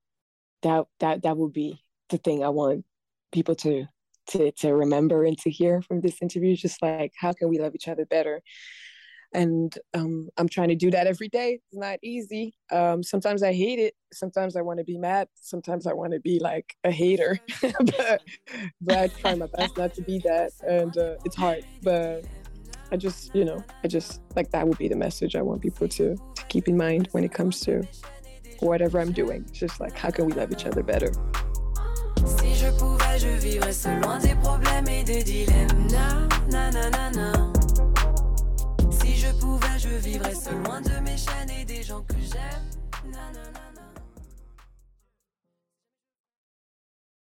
that 0.63 0.85
that 0.99 1.23
that 1.23 1.37
would 1.37 1.53
be 1.53 1.83
the 2.09 2.17
thing 2.17 2.43
i 2.43 2.49
want 2.49 2.83
people 3.31 3.55
to 3.55 3.85
to 4.27 4.51
to 4.51 4.73
remember 4.73 5.23
and 5.23 5.37
to 5.37 5.49
hear 5.49 5.81
from 5.81 6.01
this 6.01 6.21
interview 6.21 6.55
just 6.55 6.81
like 6.81 7.13
how 7.17 7.33
can 7.33 7.49
we 7.49 7.59
love 7.59 7.75
each 7.75 7.87
other 7.87 8.05
better? 8.05 8.41
And 9.33 9.73
um, 9.93 10.27
i'm 10.37 10.49
trying 10.49 10.69
to 10.69 10.75
do 10.75 10.91
that 10.91 11.07
every 11.07 11.29
day. 11.29 11.53
It's 11.53 11.77
not 11.77 11.99
easy. 12.03 12.53
Um, 12.71 13.01
sometimes 13.03 13.43
i 13.43 13.53
hate 13.53 13.79
it. 13.79 13.93
Sometimes 14.13 14.55
i 14.55 14.61
want 14.61 14.79
to 14.79 14.85
be 14.85 14.97
mad. 14.97 15.27
Sometimes 15.35 15.87
i 15.87 15.93
want 15.93 16.13
to 16.13 16.19
be 16.19 16.39
like 16.39 16.75
a 16.83 16.91
hater. 16.91 17.39
But, 17.61 18.21
but 18.81 18.97
i 18.97 19.07
try 19.07 19.35
my 19.35 19.47
best 19.57 19.77
not 19.77 19.93
to 19.95 20.01
be 20.01 20.19
that. 20.19 20.51
And 20.67 20.97
uh, 20.97 21.15
it's 21.25 21.35
hard. 21.35 21.65
But 21.81 22.25
i 22.93 22.97
just 22.97 23.33
you 23.33 23.45
know 23.45 23.63
i 23.85 23.87
just 23.87 24.19
like 24.35 24.51
that 24.51 24.67
would 24.67 24.77
be 24.77 24.89
the 24.89 24.97
message 24.97 25.37
i 25.37 25.41
want 25.41 25.61
people 25.61 25.87
to 25.87 26.13
to 26.35 26.43
keep 26.49 26.67
in 26.67 26.75
mind 26.75 27.07
when 27.13 27.23
it 27.23 27.31
comes 27.31 27.61
to 27.61 27.81
whatever 28.61 28.99
I'm 28.99 29.11
doing. 29.11 29.45
It's 29.47 29.59
just 29.59 29.79
like, 29.79 29.97
how 29.97 30.11
can 30.11 30.25
we 30.25 30.33
love 30.33 30.51
each 30.51 30.65
other 30.65 30.83
better? 30.83 31.11
Si 32.25 32.53
je 32.55 32.69
pouvais, 32.77 33.19
je 33.19 33.29
vivrais 33.39 33.73
loin 34.01 34.19
des 34.19 34.35
problèmes 34.35 34.87
et 34.87 35.03
des 35.03 35.23